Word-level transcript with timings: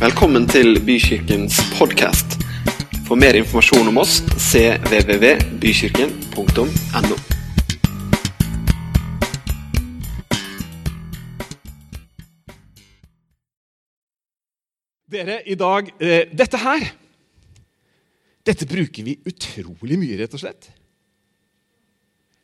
Velkommen 0.00 0.46
til 0.48 0.78
Bykirkens 0.80 1.58
podkast. 1.76 2.40
For 3.04 3.20
mer 3.20 3.36
informasjon 3.36 3.84
om 3.90 3.98
oss 4.00 4.24
cvvvbykirken.no. 4.48 7.16
Dere, 15.12 15.36
i 15.44 15.52
dag 15.60 15.92
eh, 16.00 16.32
Dette 16.32 16.56
her 16.64 16.80
Dette 18.46 18.64
bruker 18.64 19.04
vi 19.04 19.20
utrolig 19.28 20.00
mye, 20.00 20.16
rett 20.22 20.32
og 20.32 20.40
slett. 20.46 20.72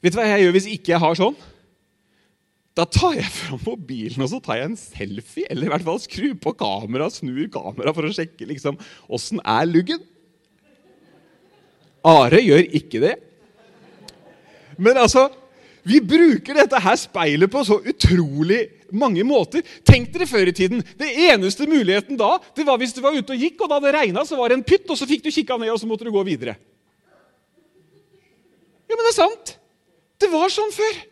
Vet 0.05 0.13
du 0.13 0.21
hva 0.21 0.29
jeg 0.29 0.45
gjør 0.45 0.53
hvis 0.61 0.69
ikke 0.77 0.93
jeg 0.93 1.01
har 1.09 1.17
sånn? 1.25 1.41
Da 2.77 2.85
tar 2.85 3.15
jeg 3.17 3.31
fram 3.33 3.63
mobilen 3.65 4.21
og 4.21 4.29
så 4.29 4.41
tar 4.45 4.61
jeg 4.61 4.69
en 4.69 4.77
selfie. 4.77 5.47
Eller 5.49 5.69
i 5.69 5.73
hvert 5.73 5.87
fall 5.87 6.03
skrur 6.03 6.35
på 6.43 6.53
kameraet, 6.61 7.23
snur 7.23 7.49
kameraet 7.53 7.97
for 7.97 8.09
å 8.09 8.13
sjekke 8.13 8.49
liksom, 8.51 8.77
åssen 9.09 9.41
er 9.41 9.65
luggen. 9.71 10.03
Are 12.07 12.39
gjør 12.43 12.69
ikke 12.77 13.01
det. 13.03 13.15
Men 14.77 15.01
altså, 15.01 15.25
vi 15.89 16.03
bruker 16.05 16.59
dette 16.61 16.79
her 16.85 16.99
speilet 17.01 17.51
på 17.51 17.65
så 17.65 17.81
utrolig 17.81 18.61
mange 18.93 19.25
måter. 19.27 19.65
Tenk 19.87 20.13
dere 20.15 20.29
før 20.29 20.53
i 20.53 20.55
tiden. 20.55 20.85
Det 21.01 21.09
eneste 21.31 21.67
muligheten 21.71 22.21
da 22.21 22.37
det 22.55 22.69
var 22.69 22.79
hvis 22.83 22.95
du 22.95 23.01
var 23.03 23.17
ute 23.17 23.35
og 23.35 23.41
gikk, 23.41 23.61
og 23.65 23.73
da 23.73 23.81
det 23.83 23.97
regna, 23.97 24.25
så 24.29 24.39
var 24.39 24.53
det 24.53 24.61
en 24.61 24.67
pytt, 24.67 24.85
og 24.93 25.01
så 25.01 25.09
fikk 25.09 25.25
du 25.25 25.33
kikka 25.33 25.57
ned, 25.59 25.73
og 25.73 25.81
så 25.81 25.89
måtte 25.89 26.07
du 26.07 26.13
gå 26.15 26.23
videre. 26.29 26.59
Ja, 28.87 28.95
men 28.95 29.03
det 29.03 29.15
er 29.17 29.21
sant. 29.25 29.57
Det 30.21 30.29
var 30.31 30.53
sånn 30.53 30.75
før. 30.77 31.05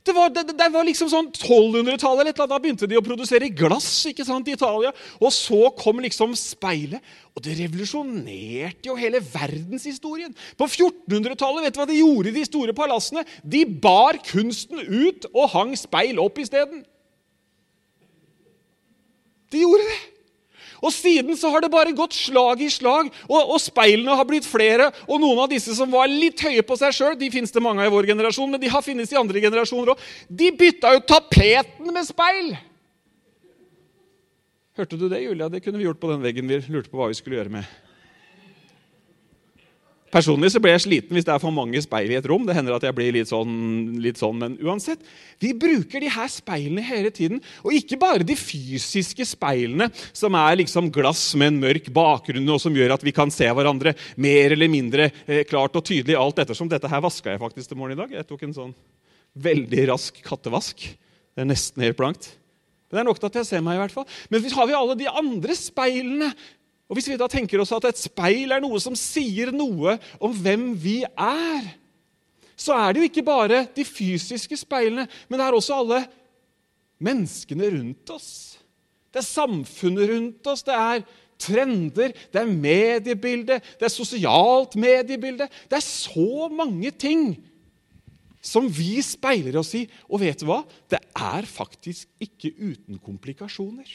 Det 0.00 0.14
var, 0.16 0.30
det, 0.32 0.46
det 0.56 0.68
var 0.72 0.86
liksom 0.88 1.10
sånn 1.12 1.28
1200-tallet 1.28 2.22
eller 2.22 2.32
et 2.32 2.38
Da 2.50 2.58
begynte 2.62 2.88
de 2.88 2.96
å 2.96 3.04
produsere 3.04 3.50
glass 3.52 3.88
ikke 4.08 4.24
sant, 4.24 4.48
i 4.48 4.54
Italia. 4.56 4.92
Og 5.20 5.32
så 5.34 5.68
kom 5.76 6.00
liksom 6.00 6.32
speilet. 6.38 7.04
Og 7.36 7.44
det 7.44 7.58
revolusjonerte 7.58 8.88
jo 8.88 8.96
hele 8.98 9.20
verdenshistorien. 9.20 10.32
På 10.56 10.68
1400-tallet 10.70 11.66
vet 11.66 11.76
du 11.76 11.82
hva 11.82 11.88
de 11.90 11.98
gjorde 12.00 12.32
i 12.32 12.38
de 12.38 12.46
store 12.48 12.76
palassene? 12.76 13.26
De 13.44 13.66
bar 13.68 14.18
kunsten 14.24 14.80
ut 14.80 15.28
og 15.34 15.52
hang 15.52 15.76
speil 15.78 16.22
opp 16.22 16.40
isteden. 16.40 16.82
De 19.50 19.62
gjorde 19.64 19.84
det. 19.84 20.00
Og 20.80 20.92
siden 20.94 21.36
så 21.38 21.50
har 21.52 21.64
det 21.64 21.72
bare 21.72 21.94
gått 21.96 22.16
slag 22.16 22.62
i 22.64 22.70
slag, 22.72 23.10
og, 23.28 23.38
og 23.40 23.60
speilene 23.62 24.16
har 24.16 24.28
blitt 24.28 24.48
flere. 24.48 24.90
Og 25.06 25.20
noen 25.22 25.44
av 25.44 25.50
disse 25.52 25.74
som 25.76 25.90
var 25.92 26.10
litt 26.10 26.40
høye 26.44 26.64
på 26.66 26.78
seg 26.80 26.96
sjøl, 26.96 27.18
de 27.20 27.30
fins 27.32 27.52
det 27.52 27.62
mange 27.64 27.84
av 27.84 27.90
i 27.90 27.94
vår 27.94 28.10
generasjon, 28.12 28.50
men 28.50 28.62
de 28.62 28.72
har 28.72 28.84
finnes 28.84 29.12
i 29.12 29.20
andre 29.20 29.42
generasjoner 29.44 29.94
òg. 29.94 30.08
De 30.28 30.50
bytta 30.56 30.94
jo 30.96 31.04
tapeten 31.14 31.92
med 31.92 32.08
speil! 32.08 32.56
Hørte 34.80 34.96
du 34.96 35.08
det, 35.10 35.20
Julia? 35.20 35.50
Det 35.52 35.60
kunne 35.60 35.80
vi 35.80 35.84
gjort 35.84 36.00
på 36.00 36.08
den 36.08 36.22
veggen 36.24 36.48
vi 36.48 36.60
lurte 36.72 36.88
på 36.88 37.00
hva 37.00 37.10
vi 37.10 37.18
skulle 37.18 37.36
gjøre 37.36 37.52
med. 37.52 37.68
Personlig 40.10 40.48
så 40.50 40.58
blir 40.62 40.74
jeg 40.74 40.82
sliten 40.82 41.14
hvis 41.14 41.26
det 41.26 41.30
er 41.30 41.42
for 41.42 41.54
mange 41.54 41.78
speil 41.84 42.10
i 42.10 42.16
et 42.18 42.26
rom. 42.26 42.42
Det 42.46 42.54
hender 42.56 42.74
at 42.74 42.86
jeg 42.86 42.96
blir 42.96 43.12
litt 43.14 43.30
sånn, 43.30 43.52
litt 44.02 44.18
sånn, 44.18 44.40
Men 44.42 44.56
uansett, 44.58 45.04
vi 45.38 45.52
bruker 45.54 46.02
de 46.02 46.10
her 46.10 46.30
speilene 46.30 46.82
hele 46.82 47.12
tiden. 47.14 47.38
Og 47.62 47.76
ikke 47.78 47.98
bare 48.00 48.26
de 48.26 48.34
fysiske 48.38 49.26
speilene, 49.28 49.90
som 50.10 50.34
er 50.34 50.58
liksom 50.58 50.90
glass 50.94 51.28
med 51.38 51.52
en 51.52 51.60
mørk 51.62 51.92
bakgrunn, 51.94 52.50
og 52.50 52.58
som 52.62 52.74
gjør 52.74 52.96
at 52.96 53.06
vi 53.06 53.14
kan 53.14 53.30
se 53.30 53.46
hverandre 53.46 53.94
mer 54.18 54.56
eller 54.56 54.72
mindre 54.72 55.12
eh, 55.26 55.44
klart 55.46 55.78
og 55.78 55.86
tydelig 55.86 56.18
alt 56.18 56.42
ettersom. 56.42 56.70
Dette 56.70 56.90
her 56.90 57.06
vaska 57.06 57.30
jeg 57.30 57.44
faktisk 57.44 57.70
til 57.70 57.78
morgen 57.78 57.94
i 57.94 58.02
dag. 58.02 58.18
Jeg 58.18 58.26
tok 58.26 58.42
en 58.48 58.56
sånn 58.56 58.74
veldig 59.38 59.88
rask 59.92 60.18
kattevask. 60.26 60.90
Det 60.90 61.44
er 61.44 61.52
nesten 61.52 61.86
helt 61.86 61.98
blankt. 62.00 62.32
Men 62.90 62.98
det 62.98 63.02
er 63.04 63.06
nok 63.12 63.20
til 63.22 63.30
at 63.30 63.36
jeg 63.38 63.46
ser 63.46 63.62
meg. 63.62 63.78
i 63.78 63.84
hvert 63.84 63.94
fall. 63.94 64.08
Men 64.26 64.42
så 64.42 64.56
har 64.58 64.66
vi 64.66 64.74
alle 64.74 64.98
de 64.98 65.06
andre 65.06 65.54
speilene 65.54 66.32
og 66.90 66.98
Hvis 66.98 67.06
vi 67.06 67.16
da 67.20 67.28
tenker 67.30 67.62
oss 67.62 67.70
at 67.70 67.84
et 67.86 68.00
speil 68.02 68.50
er 68.50 68.62
noe 68.62 68.80
som 68.82 68.96
sier 68.98 69.52
noe 69.54 69.94
om 70.18 70.32
hvem 70.34 70.72
vi 70.74 71.04
er, 71.06 71.68
så 72.58 72.74
er 72.74 72.92
det 72.92 73.00
jo 73.00 73.08
ikke 73.08 73.24
bare 73.24 73.60
de 73.76 73.84
fysiske 73.86 74.58
speilene, 74.58 75.06
men 75.30 75.38
det 75.38 75.46
er 75.46 75.56
også 75.56 75.78
alle 75.80 76.00
menneskene 77.00 77.70
rundt 77.76 78.10
oss. 78.12 78.58
Det 79.14 79.22
er 79.22 79.28
samfunnet 79.28 80.10
rundt 80.10 80.50
oss, 80.50 80.66
det 80.66 80.74
er 80.74 81.06
trender, 81.40 82.12
det 82.12 82.42
er 82.42 82.50
mediebilde, 82.50 83.60
det 83.78 83.86
er 83.86 83.94
sosialt 83.94 84.74
mediebilde. 84.74 85.46
Det 85.70 85.78
er 85.78 85.86
så 85.86 86.50
mange 86.52 86.90
ting 86.90 87.32
som 88.42 88.66
vi 88.66 88.98
speiler 89.04 89.62
oss 89.62 89.72
i. 89.78 89.86
Og 90.10 90.24
vet 90.26 90.42
du 90.42 90.48
hva? 90.50 90.60
Det 90.90 91.00
er 91.14 91.48
faktisk 91.48 92.10
ikke 92.20 92.52
uten 92.58 92.98
komplikasjoner. 92.98 93.88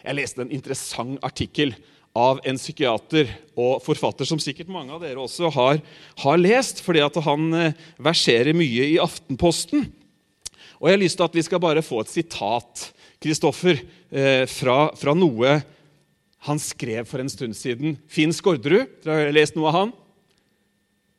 Jeg 0.00 0.16
leste 0.16 0.44
en 0.44 0.52
interessant 0.54 1.18
artikkel 1.26 1.74
av 2.16 2.40
en 2.48 2.58
psykiater 2.58 3.28
og 3.54 3.82
forfatter 3.84 4.26
som 4.26 4.40
sikkert 4.42 4.70
mange 4.72 4.94
av 4.94 5.02
dere 5.04 5.20
også 5.22 5.50
har, 5.54 5.80
har 6.24 6.40
lest, 6.40 6.82
fordi 6.82 7.02
at 7.04 7.18
han 7.22 7.50
eh, 7.54 7.76
verserer 8.02 8.56
mye 8.56 8.88
i 8.94 8.98
Aftenposten. 9.02 9.86
Og 10.80 10.88
Jeg 10.88 10.96
har 10.96 11.02
lyst 11.02 11.20
til 11.20 11.28
at 11.28 11.36
vi 11.36 11.44
skal 11.46 11.62
bare 11.62 11.84
få 11.86 12.02
et 12.02 12.12
sitat 12.12 12.88
Kristoffer, 13.20 13.82
eh, 14.10 14.46
fra, 14.48 14.90
fra, 14.96 15.14
noe 15.14 15.58
han 16.48 16.58
skrev 16.62 17.04
for 17.04 17.20
en 17.20 17.28
stund 17.28 17.54
siden. 17.54 17.98
Finn 18.08 18.32
Skårderud, 18.32 18.88
dere 19.04 19.26
har 19.28 19.34
lest 19.36 19.58
noe 19.58 19.68
av 19.68 19.76
han? 19.76 19.92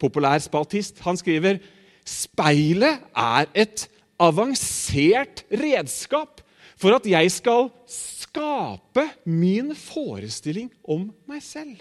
Populær 0.01 0.41
spaltist. 0.41 0.97
Han 1.05 1.19
skriver 1.19 1.61
speilet 2.09 3.03
er 3.13 3.51
et 3.53 3.85
avansert 4.21 5.45
redskap 5.53 6.40
for 6.81 6.97
at 6.97 7.05
jeg 7.05 7.31
skal 7.33 7.69
skape 7.89 9.05
min 9.29 9.73
forestilling 9.77 10.71
om 10.81 11.09
meg 11.29 11.43
selv. 11.45 11.77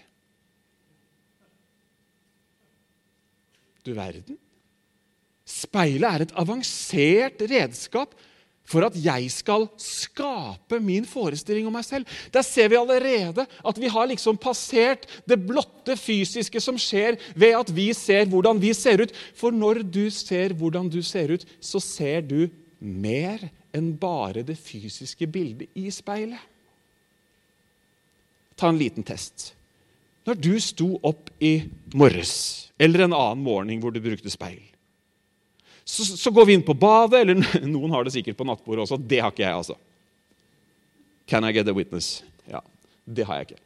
Du 3.81 3.95
verden. 3.97 4.37
Speilet 5.49 6.07
er 6.11 6.25
et 6.27 6.35
avansert 6.39 7.41
redskap 7.49 8.13
for 8.71 8.87
at 8.87 8.95
jeg 9.03 9.27
skal 9.35 9.65
skape 9.81 10.79
min 10.85 11.07
forestilling 11.09 11.67
om 11.67 11.75
meg 11.75 11.87
selv. 11.87 12.07
Der 12.31 12.45
ser 12.47 12.71
vi 12.71 12.79
allerede 12.79 13.47
at 13.49 13.81
vi 13.81 13.91
har 13.91 14.07
liksom 14.11 14.39
passert 14.39 15.09
det 15.27 15.41
blotte 15.43 15.97
fysiske 15.99 16.63
som 16.63 16.79
skjer 16.79 17.19
ved 17.35 17.57
at 17.59 17.73
vi 17.75 17.89
ser 17.97 18.29
hvordan 18.31 18.61
vi 18.63 18.71
ser 18.77 19.03
ut. 19.03 19.15
For 19.35 19.51
når 19.51 19.83
du 19.83 20.05
ser 20.15 20.55
hvordan 20.55 20.93
du 20.93 21.01
ser 21.03 21.35
ut, 21.35 21.47
så 21.59 21.83
ser 21.83 22.23
du 22.23 22.47
mer 22.79 23.43
enn 23.77 23.93
bare 24.01 24.45
det 24.47 24.59
fysiske 24.59 25.29
bildet 25.31 25.71
i 25.79 25.91
speilet. 25.95 26.41
Ta 28.59 28.69
en 28.69 28.81
liten 28.81 29.07
test. 29.07 29.53
Når 30.29 30.37
du 30.37 30.53
sto 30.61 30.91
opp 31.07 31.31
i 31.41 31.63
morges, 31.97 32.71
eller 32.79 33.07
en 33.07 33.17
annen 33.17 33.45
morgen 33.45 33.81
hvor 33.81 33.95
du 33.95 34.03
brukte 34.05 34.33
speil, 34.33 34.61
så, 35.91 36.05
så, 36.05 36.31
går 36.31 36.47
vi 36.47 36.55
inn 36.55 36.67
på 36.67 36.77
badet, 36.79 37.23
eller 37.25 37.41
noen 37.67 37.95
har 37.97 38.05
det 38.07 38.13
sikkert 38.15 38.39
på 38.39 38.47
nattbordet 38.47 38.85
også. 38.85 39.01
Det 39.01 39.19
har 39.23 39.33
ikke 39.33 39.43
jeg, 39.43 39.63
altså. 39.63 39.75
Can 41.31 41.47
I 41.47 41.55
get 41.55 41.71
a 41.71 41.75
witness? 41.75 42.21
Ja, 42.51 42.61
det 43.07 43.27
har 43.27 43.41
jeg 43.41 43.51
ikke. 43.51 43.63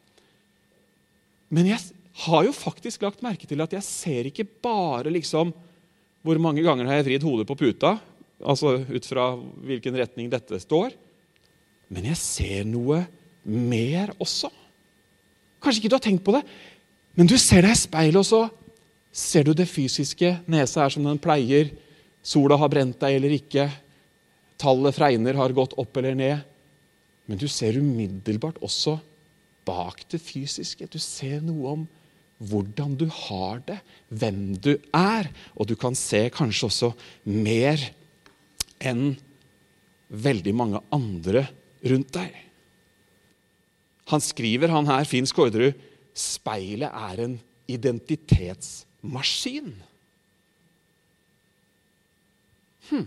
Men 1.52 1.68
jeg 1.68 1.80
har 2.24 2.46
jo 2.46 2.54
faktisk 2.56 3.04
lagt 3.04 3.22
merke 3.24 3.48
til 3.50 3.60
at 3.64 3.74
jeg 3.74 3.84
ser 3.86 4.30
ikke 4.30 4.46
bare 4.46 5.12
liksom 5.12 5.52
Hvor 6.24 6.38
mange 6.40 6.62
ganger 6.64 6.88
har 6.88 7.02
jeg 7.02 7.04
vridd 7.10 7.24
hodet 7.26 7.44
på 7.44 7.56
puta? 7.58 7.98
Altså 8.44 8.76
ut 8.84 9.08
fra 9.08 9.32
hvilken 9.64 9.96
retning 9.98 10.30
dette 10.32 10.60
står. 10.62 10.94
Men 11.92 12.10
jeg 12.10 12.20
ser 12.20 12.68
noe 12.68 13.02
mer 13.44 14.14
også. 14.22 14.50
Kanskje 15.64 15.82
ikke 15.82 15.92
du 15.92 15.96
har 15.98 16.04
tenkt 16.04 16.24
på 16.26 16.34
det, 16.36 16.44
men 17.14 17.28
du 17.30 17.36
ser 17.38 17.64
deg 17.64 17.74
i 17.76 17.78
speilet, 17.78 18.20
og 18.20 18.26
så 18.26 18.42
ser 19.14 19.46
du 19.46 19.52
det 19.56 19.68
fysiske. 19.70 20.32
Nesa 20.50 20.84
er 20.84 20.92
som 20.92 21.06
den 21.06 21.20
pleier. 21.22 21.70
Sola 22.24 22.58
har 22.58 22.72
brent 22.72 22.98
deg 23.00 23.18
eller 23.20 23.36
ikke. 23.36 23.68
Tallet 24.60 24.96
fregner 24.96 25.38
har 25.38 25.54
gått 25.54 25.76
opp 25.80 26.00
eller 26.00 26.16
ned. 26.18 26.42
Men 27.30 27.40
du 27.40 27.46
ser 27.48 27.78
umiddelbart 27.78 28.58
også 28.64 28.98
bak 29.64 30.02
det 30.12 30.20
fysiske. 30.20 30.88
Du 30.90 30.98
ser 31.00 31.40
noe 31.44 31.76
om 31.76 31.84
hvordan 32.44 32.96
du 32.98 33.06
har 33.08 33.62
det, 33.64 33.78
hvem 34.10 34.56
du 34.58 34.74
er. 34.90 35.30
Og 35.54 35.70
du 35.70 35.76
kan 35.78 35.96
se 35.96 36.26
kanskje 36.34 36.68
også 36.68 36.90
mer 37.30 37.80
enn 38.84 39.14
veldig 40.14 40.54
mange 40.56 40.80
andre 40.94 41.46
rundt 41.84 42.12
deg. 42.14 42.34
Han 44.12 44.20
skriver, 44.20 44.68
han 44.68 44.86
her, 44.88 45.04
Finn 45.08 45.26
Skårderud, 45.28 45.74
speilet 46.14 46.92
er 46.92 47.20
en 47.24 47.38
identitetsmaskin. 47.72 49.72
Hm. 52.90 53.06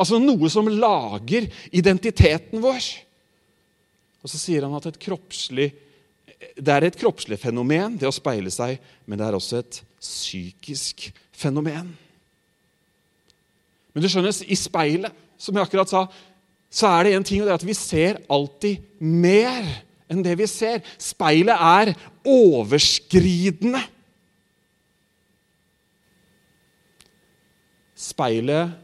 Altså 0.00 0.20
noe 0.22 0.48
som 0.52 0.70
lager 0.70 1.48
identiteten 1.74 2.62
vår. 2.62 2.84
Og 4.20 4.30
så 4.30 4.38
sier 4.40 4.64
han 4.64 4.76
at 4.78 4.86
det 6.56 6.72
er 6.72 6.86
et 6.86 6.96
kroppslig 6.96 7.36
fenomen, 7.40 7.98
det 8.00 8.08
å 8.08 8.14
speile 8.14 8.50
seg, 8.54 8.78
men 9.04 9.18
det 9.20 9.26
er 9.26 9.36
også 9.36 9.58
et 9.60 9.80
psykisk 10.00 11.10
fenomen. 11.36 11.90
Men 13.94 14.04
du 14.04 14.08
skjønner, 14.10 14.34
i 14.46 14.58
speilet, 14.58 15.14
som 15.40 15.56
jeg 15.56 15.66
akkurat 15.66 15.90
sa 15.90 16.04
så 16.70 16.86
er 16.86 17.08
det 17.08 17.14
en 17.16 17.24
ting, 17.26 17.40
og 17.42 17.48
det 17.48 17.52
er 17.52 17.58
at 17.58 17.66
vi 17.66 17.74
ser 17.74 18.20
alltid 18.30 18.84
mer 19.02 19.64
enn 20.10 20.22
det 20.22 20.36
vi 20.38 20.46
ser. 20.46 20.84
Speilet 21.02 21.58
er 21.58 21.90
overskridende. 22.30 23.82
Speilet 27.98 28.76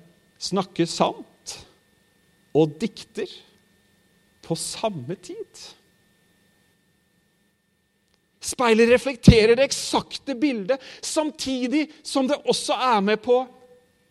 snakker 0.49 0.91
sant 0.91 1.55
og 2.57 2.75
dikter 2.81 3.31
på 4.47 4.59
samme 4.59 5.15
tid. 5.23 5.63
Speilet 8.47 8.91
reflekterer 8.91 9.55
det 9.55 9.67
eksakte 9.67 10.35
bildet, 10.39 10.83
samtidig 11.03 11.87
som 12.07 12.27
det 12.31 12.39
også 12.47 12.75
er 12.75 13.01
med 13.03 13.23
på 13.23 13.45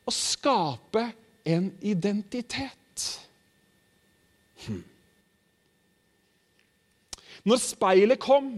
å 0.06 0.14
skape 0.14 1.08
en 1.46 1.70
identitet. 1.86 3.06
Hm. 4.66 4.84
Når 7.46 7.62
speilet 7.62 8.22
kom, 8.22 8.50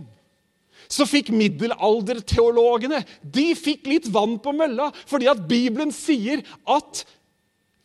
så 0.88 1.04
fikk 1.08 1.34
middelalderteologene 1.36 3.02
de 3.22 3.50
fikk 3.60 3.90
litt 3.92 4.08
vann 4.14 4.38
på 4.40 4.54
mølla, 4.56 4.90
fordi 5.08 5.28
at 5.28 5.44
Bibelen 5.50 5.92
sier 5.96 6.44
at 6.64 7.04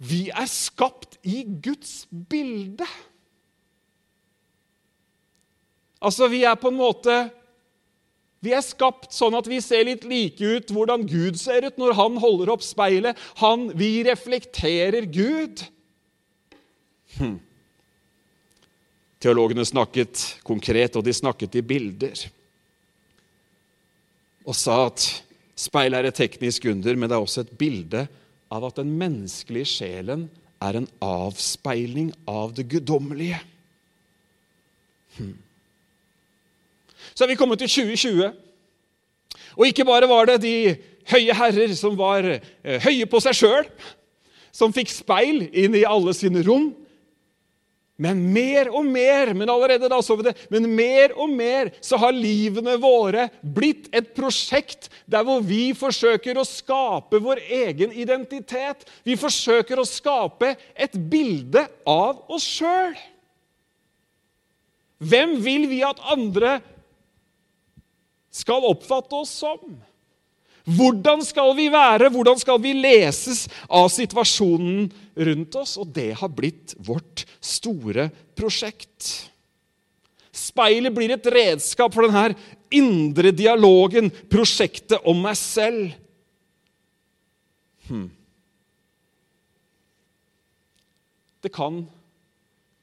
vi 0.03 0.29
er 0.31 0.49
skapt 0.51 1.19
i 1.27 1.43
Guds 1.63 2.05
bilde. 2.11 2.87
Altså, 6.03 6.27
vi 6.31 6.43
er 6.47 6.59
på 6.59 6.73
en 6.73 6.79
måte 6.79 7.17
Vi 8.43 8.51
er 8.57 8.65
skapt 8.67 9.15
sånn 9.15 9.37
at 9.39 9.47
vi 9.47 9.61
ser 9.63 9.87
litt 9.87 10.03
like 10.09 10.43
ut 10.43 10.73
hvordan 10.75 11.07
Gud 11.07 11.39
ser 11.39 11.69
ut 11.69 11.79
når 11.79 11.95
han 11.99 12.19
holder 12.23 12.51
opp 12.57 12.65
speilet. 12.67 13.19
Han, 13.39 13.69
vi 13.79 14.03
reflekterer 14.07 15.07
Gud. 15.07 15.63
Hm. 17.21 17.37
Teologene 19.23 19.63
snakket 19.67 20.41
konkret, 20.43 20.99
og 20.99 21.07
de 21.07 21.15
snakket 21.15 21.61
i 21.61 21.63
bilder. 21.63 22.25
Og 24.43 24.59
sa 24.59 24.89
at 24.89 25.07
speilet 25.55 26.01
er 26.01 26.11
et 26.11 26.19
teknisk 26.19 26.67
under, 26.73 26.99
men 26.99 27.07
det 27.07 27.15
er 27.15 27.23
også 27.23 27.45
et 27.45 27.55
bilde 27.61 28.09
av 28.53 28.67
at 28.67 28.81
den 28.83 28.91
menneskelige 28.99 29.71
sjelen 29.77 30.27
er 30.63 30.79
en 30.79 30.91
avspeiling 31.03 32.11
av 32.27 32.57
det 32.59 32.67
guddommelige. 32.75 33.39
Hmm. 35.15 35.37
Så 37.15 37.25
er 37.25 37.33
vi 37.33 37.39
kommet 37.39 37.63
til 37.63 37.71
2020. 37.71 38.33
Og 39.59 39.67
ikke 39.69 39.87
bare 39.89 40.09
var 40.09 40.29
det 40.31 40.43
de 40.45 40.57
høye 41.13 41.35
herrer 41.37 41.75
som 41.77 41.97
var 41.99 42.27
eh, 42.29 42.79
høye 42.85 43.09
på 43.11 43.21
seg 43.23 43.37
sjøl, 43.37 43.67
som 44.53 44.73
fikk 44.75 44.93
speil 44.93 45.47
inn 45.49 45.77
i 45.77 45.87
alle 45.89 46.15
sine 46.17 46.45
rom. 46.47 46.71
Men 48.03 48.19
mer 48.35 48.71
og 48.73 48.87
mer 48.89 49.31
men 49.37 49.51
allerede 49.53 49.91
da 49.91 49.99
så 50.03 50.17
vi 50.19 50.25
det, 50.27 50.35
men 50.51 50.65
mer 50.75 51.13
og 51.13 51.31
mer 51.31 51.71
så 51.85 51.99
har 52.01 52.15
livene 52.17 52.75
våre 52.81 53.29
blitt 53.43 53.91
et 53.95 54.09
prosjekt 54.17 54.89
der 55.07 55.27
hvor 55.27 55.43
vi 55.45 55.71
forsøker 55.77 56.41
å 56.41 56.47
skape 56.49 57.21
vår 57.23 57.45
egen 57.63 57.93
identitet. 57.93 58.89
Vi 59.07 59.19
forsøker 59.21 59.79
å 59.79 59.87
skape 59.87 60.55
et 60.75 60.97
bilde 61.13 61.67
av 61.87 62.25
oss 62.33 62.49
sjøl. 62.59 62.97
Hvem 65.03 65.37
vil 65.43 65.67
vi 65.71 65.83
at 65.85 66.03
andre 66.15 66.61
skal 68.33 68.65
oppfatte 68.65 69.19
oss 69.21 69.33
som? 69.43 69.61
Hvordan 70.63 71.25
skal 71.27 71.53
vi 71.59 71.67
være? 71.73 72.11
Hvordan 72.15 72.39
skal 72.39 72.61
vi 72.63 72.73
leses 72.77 73.45
av 73.67 73.91
situasjonen 73.91 74.87
rundt 75.29 75.59
oss? 75.59 75.75
Og 75.81 75.91
det 75.95 76.13
har 76.21 76.31
blitt 76.33 76.77
vårt 76.79 77.25
store 77.43 78.09
prosjekt. 78.39 79.11
Speilet 80.33 80.95
blir 80.95 81.13
et 81.13 81.29
redskap 81.35 81.93
for 81.93 82.07
denne 82.07 82.33
indre 82.73 83.35
dialogen, 83.37 84.09
prosjektet 84.33 85.03
om 85.05 85.19
meg 85.27 85.37
selv. 85.37 85.91
Hmm. 87.91 88.09
Det 91.43 91.51
kan 91.53 91.83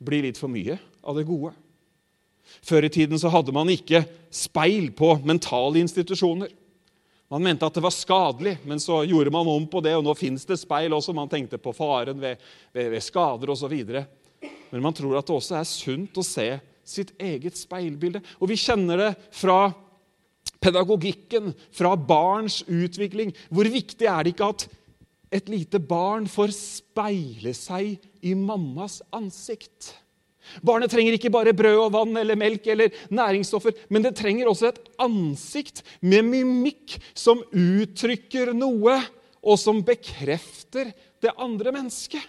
bli 0.03 0.21
litt 0.27 0.37
for 0.37 0.51
mye 0.51 0.75
av 1.01 1.15
det 1.17 1.25
gode. 1.27 1.55
Før 2.65 2.85
i 2.85 2.91
tiden 2.93 3.19
så 3.19 3.31
hadde 3.33 3.53
man 3.55 3.69
ikke 3.71 4.03
speil 4.33 4.91
på 4.95 5.15
mentale 5.27 5.81
institusjoner. 5.81 6.51
Man 7.29 7.43
mente 7.45 7.67
at 7.67 7.75
det 7.77 7.83
var 7.85 7.93
skadelig, 7.93 8.55
men 8.65 8.81
så 8.81 9.03
gjorde 9.05 9.31
man 9.33 9.47
om 9.47 9.67
på 9.69 9.83
det, 9.85 9.93
og 9.97 10.05
nå 10.05 10.15
fins 10.17 10.47
det 10.49 10.57
speil 10.57 10.95
også. 10.97 11.13
Man 11.13 11.29
tenkte 11.29 11.59
på 11.61 11.75
faren 11.77 12.17
ved, 12.21 12.41
ved, 12.73 12.89
ved 12.95 13.05
skader 13.05 13.53
osv. 13.53 13.75
Men 14.71 14.81
man 14.81 14.95
tror 14.97 15.19
at 15.19 15.29
det 15.29 15.35
også 15.35 15.59
er 15.59 15.69
sunt 15.69 16.17
å 16.17 16.25
se 16.25 16.49
sitt 16.89 17.13
eget 17.21 17.57
speilbilde. 17.59 18.23
Og 18.41 18.49
vi 18.49 18.57
kjenner 18.57 19.03
det 19.03 19.11
fra 19.35 19.69
pedagogikken, 20.59 21.53
fra 21.69 21.93
barns 21.93 22.63
utvikling. 22.65 23.35
Hvor 23.53 23.69
viktig 23.69 24.09
er 24.09 24.25
det 24.25 24.33
ikke 24.33 24.51
at 24.55 24.67
et 25.29 25.49
lite 25.53 25.77
barn 25.77 26.25
får 26.29 26.53
speile 26.57 27.53
seg 27.53 27.99
i 28.25 28.33
mammas 28.33 29.03
ansikt? 29.13 29.93
Barnet 30.65 30.91
trenger 30.93 31.15
ikke 31.15 31.31
bare 31.33 31.55
brød 31.55 31.77
og 31.85 31.93
vann 31.93 32.17
eller 32.19 32.39
melk 32.39 32.67
eller 32.71 32.95
næringsstoffer, 33.13 33.75
men 33.89 34.05
det 34.05 34.15
trenger 34.19 34.49
også 34.49 34.71
et 34.71 34.81
ansikt 35.01 35.83
med 36.01 36.27
mimikk 36.27 36.97
som 37.17 37.43
uttrykker 37.49 38.53
noe, 38.57 38.99
og 39.39 39.55
som 39.55 39.79
bekrefter 39.87 40.91
det 41.23 41.31
andre 41.39 41.71
mennesket. 41.71 42.23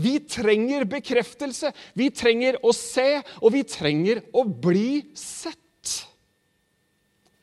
Vi 0.00 0.16
trenger 0.30 0.86
bekreftelse, 0.88 1.72
vi 1.98 2.08
trenger 2.14 2.58
å 2.64 2.72
se, 2.74 3.20
og 3.42 3.52
vi 3.54 3.62
trenger 3.68 4.22
å 4.32 4.44
bli 4.46 5.02
sett. 5.18 5.56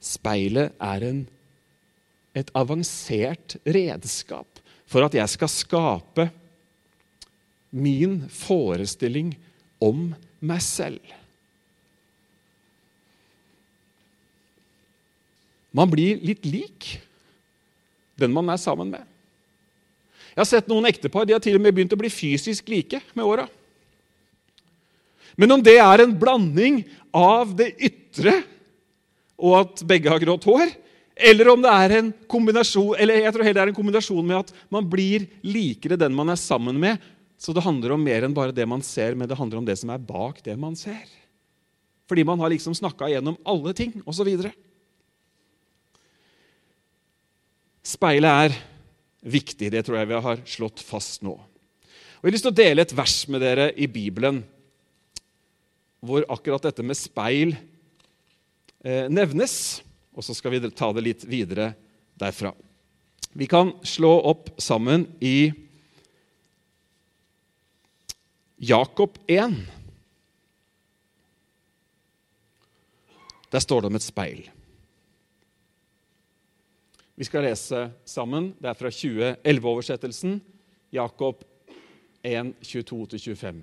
Speilet 0.03 0.75
er 0.81 1.03
en, 1.03 1.21
et 2.37 2.51
avansert 2.57 3.57
redskap 3.65 4.61
for 4.87 5.03
at 5.03 5.17
jeg 5.17 5.33
skal 5.33 5.51
skape 5.51 6.29
min 7.75 8.21
forestilling 8.31 9.33
om 9.83 10.09
meg 10.39 10.61
selv. 10.63 11.01
Man 15.77 15.89
blir 15.91 16.21
litt 16.25 16.45
lik 16.47 16.95
den 18.17 18.33
man 18.33 18.49
er 18.49 18.57
sammen 18.57 18.89
med. 18.89 19.03
Jeg 20.33 20.41
har 20.41 20.49
sett 20.49 20.69
noen 20.69 20.87
ektepar 20.89 21.25
de 21.25 21.35
har 21.35 21.41
til 21.43 21.57
og 21.57 21.61
med 21.61 21.75
begynt 21.75 21.93
å 21.93 21.99
bli 21.99 22.09
fysisk 22.13 22.69
like 22.69 23.01
med 23.17 23.25
åra. 23.25 23.45
Men 25.37 25.53
om 25.53 25.61
det 25.61 25.77
er 25.77 26.01
en 26.01 26.15
blanding 26.17 26.81
av 27.13 27.53
det 27.57 27.71
ytre 27.77 28.39
og 29.37 29.53
at 29.59 29.83
begge 29.85 30.09
har 30.09 30.21
grått 30.21 30.47
hår, 30.49 30.71
eller 31.17 31.49
om 31.49 31.61
det 31.61 31.73
er 31.73 31.93
en 31.97 32.09
kombinasjon, 32.29 32.95
eller 32.97 33.21
jeg 33.21 33.33
tror 33.33 33.45
heller 33.45 33.59
det 33.59 33.63
er 33.67 33.71
en 33.73 33.77
kombinasjon 33.77 34.25
med 34.25 34.39
at 34.39 34.53
man 34.73 34.85
blir 34.89 35.25
likere 35.45 35.97
den 35.97 36.13
man 36.17 36.33
er 36.33 36.41
sammen 36.41 36.77
med, 36.81 36.97
så 37.37 37.53
det 37.53 37.63
handler 37.65 37.93
om 37.93 38.01
mer 38.01 38.25
enn 38.25 38.35
bare 38.35 38.55
det 38.55 38.65
man 38.69 38.81
ser, 38.85 39.13
men 39.13 39.29
det 39.29 39.37
handler 39.37 39.61
om 39.61 39.67
det 39.67 39.77
som 39.77 39.91
er 39.93 40.01
bak 40.01 40.41
det 40.45 40.55
man 40.57 40.75
ser. 40.77 41.05
Fordi 42.09 42.23
man 42.25 42.39
har 42.41 42.49
liksom 42.49 42.73
snakka 42.75 43.09
gjennom 43.11 43.37
alle 43.45 43.73
ting, 43.77 43.93
osv. 44.07 44.31
Speilet 47.85 48.47
er 48.47 48.57
viktig. 49.27 49.69
Det 49.71 49.83
tror 49.85 49.99
jeg 49.99 50.09
vi 50.09 50.21
har 50.27 50.43
slått 50.49 50.81
fast 50.83 51.21
nå. 51.25 51.35
Og 51.37 52.25
Jeg 52.25 52.31
har 52.31 52.33
lyst 52.33 52.47
til 52.47 52.55
å 52.55 52.61
dele 52.63 52.83
et 52.83 52.95
vers 52.97 53.17
med 53.29 53.43
dere 53.45 53.69
i 53.77 53.85
Bibelen 53.91 54.41
hvor 56.01 56.25
akkurat 56.31 56.63
dette 56.65 56.85
med 56.85 56.97
speil 56.97 57.53
eh, 58.81 59.05
nevnes. 59.11 59.83
Og 60.17 60.25
så 60.25 60.33
skal 60.33 60.55
vi 60.55 60.71
ta 60.71 60.89
det 60.95 61.05
litt 61.05 61.27
videre 61.29 61.71
derfra. 62.17 62.53
Vi 63.37 63.45
kan 63.49 63.75
slå 63.85 64.15
opp 64.31 64.49
sammen 64.61 65.05
i 65.21 65.51
Jakob 68.57 69.17
1. 69.27 69.53
Der 73.49 73.59
står 73.59 73.81
det 73.81 73.87
om 73.87 73.95
et 73.95 74.05
speil. 74.05 74.47
Vi 77.17 77.25
skal 77.25 77.45
lese 77.45 77.83
sammen. 78.05 78.51
Det 78.57 78.69
er 78.69 78.77
fra 78.77 78.89
2011-oversettelsen. 78.93 80.39
Jakob 80.93 81.43
1, 82.25 82.53
22-25. 82.61 83.61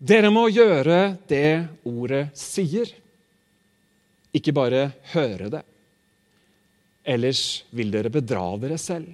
Dere 0.00 0.30
må 0.32 0.46
gjøre 0.48 1.16
det 1.28 1.68
ordet 1.84 2.22
sier, 2.38 2.88
ikke 4.32 4.54
bare 4.56 4.86
høre 5.12 5.50
det. 5.52 5.64
Ellers 7.04 7.42
vil 7.76 7.92
dere 7.92 8.12
bedra 8.12 8.46
dere 8.62 8.78
selv. 8.80 9.12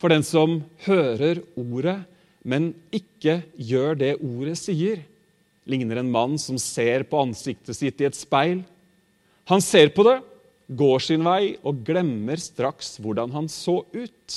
For 0.00 0.12
den 0.12 0.24
som 0.24 0.62
hører 0.86 1.42
ordet, 1.60 1.98
men 2.40 2.72
ikke 2.94 3.42
gjør 3.60 3.98
det 4.00 4.14
ordet 4.16 4.56
sier, 4.56 5.02
ligner 5.68 6.00
en 6.00 6.10
mann 6.10 6.38
som 6.40 6.56
ser 6.58 7.04
på 7.06 7.20
ansiktet 7.20 7.76
sitt 7.76 8.00
i 8.00 8.08
et 8.08 8.16
speil. 8.16 8.62
Han 9.50 9.60
ser 9.60 9.92
på 9.92 10.06
det, 10.08 10.18
går 10.70 11.02
sin 11.02 11.26
vei 11.26 11.56
og 11.66 11.82
glemmer 11.86 12.40
straks 12.40 12.94
hvordan 13.02 13.34
han 13.34 13.50
så 13.50 13.80
ut. 13.92 14.36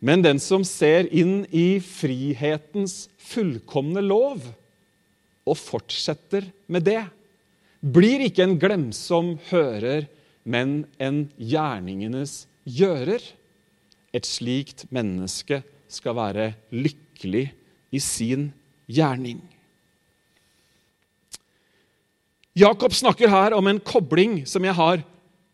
Men 0.00 0.22
den 0.24 0.40
som 0.42 0.64
ser 0.66 1.08
inn 1.14 1.42
i 1.50 1.78
frihetens 1.82 3.06
fullkomne 3.30 4.02
lov 4.04 4.42
og 5.48 5.56
fortsetter 5.58 6.46
med 6.70 6.86
det, 6.88 7.02
blir 7.78 8.24
ikke 8.26 8.46
en 8.46 8.58
glemsom 8.58 9.36
hører, 9.50 10.08
men 10.48 10.82
en 11.02 11.26
gjerningenes 11.38 12.46
gjører. 12.64 13.22
Et 14.14 14.24
slikt 14.24 14.86
menneske 14.94 15.62
skal 15.88 16.16
være 16.16 16.52
lykkelig 16.72 17.48
i 17.92 18.00
sin 18.02 18.50
gjerning. 18.88 19.40
Jakob 22.58 22.94
snakker 22.96 23.30
her 23.30 23.54
om 23.54 23.68
en 23.70 23.78
kobling 23.78 24.42
som 24.48 24.64
jeg 24.66 24.74
har 24.74 25.04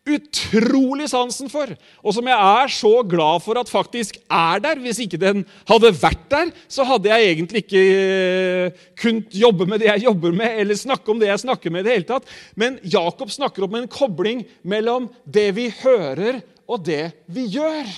utrolig 0.05 1.07
sansen 1.09 1.49
for, 1.49 1.71
og 2.05 2.13
som 2.13 2.27
jeg 2.29 2.37
er 2.37 2.73
så 2.73 2.93
glad 3.09 3.41
for 3.41 3.57
at 3.57 3.71
faktisk 3.73 4.19
er 4.29 4.61
der. 4.61 4.81
Hvis 4.85 5.01
ikke 5.01 5.21
den 5.21 5.45
hadde 5.69 5.93
vært 5.97 6.27
der, 6.33 6.53
så 6.69 6.85
hadde 6.89 7.09
jeg 7.09 7.31
egentlig 7.33 7.65
ikke 7.65 7.85
eh, 7.85 8.83
kunnet 9.01 9.37
jobbe 9.37 9.69
med 9.69 9.81
det 9.81 9.89
jeg 9.89 10.05
jobber 10.05 10.37
med, 10.37 10.59
eller 10.61 10.81
snakke 10.81 11.13
om 11.13 11.21
det 11.21 11.31
jeg 11.31 11.45
snakker 11.47 11.73
med. 11.73 11.85
i 11.85 11.89
det 11.89 11.97
hele 11.97 12.09
tatt. 12.09 12.29
Men 12.57 12.77
Jakob 12.85 13.33
snakker 13.33 13.65
om 13.65 13.79
en 13.81 13.89
kobling 13.89 14.45
mellom 14.63 15.09
det 15.25 15.51
vi 15.57 15.71
hører, 15.83 16.43
og 16.69 16.85
det 16.85 17.13
vi 17.29 17.49
gjør. 17.57 17.89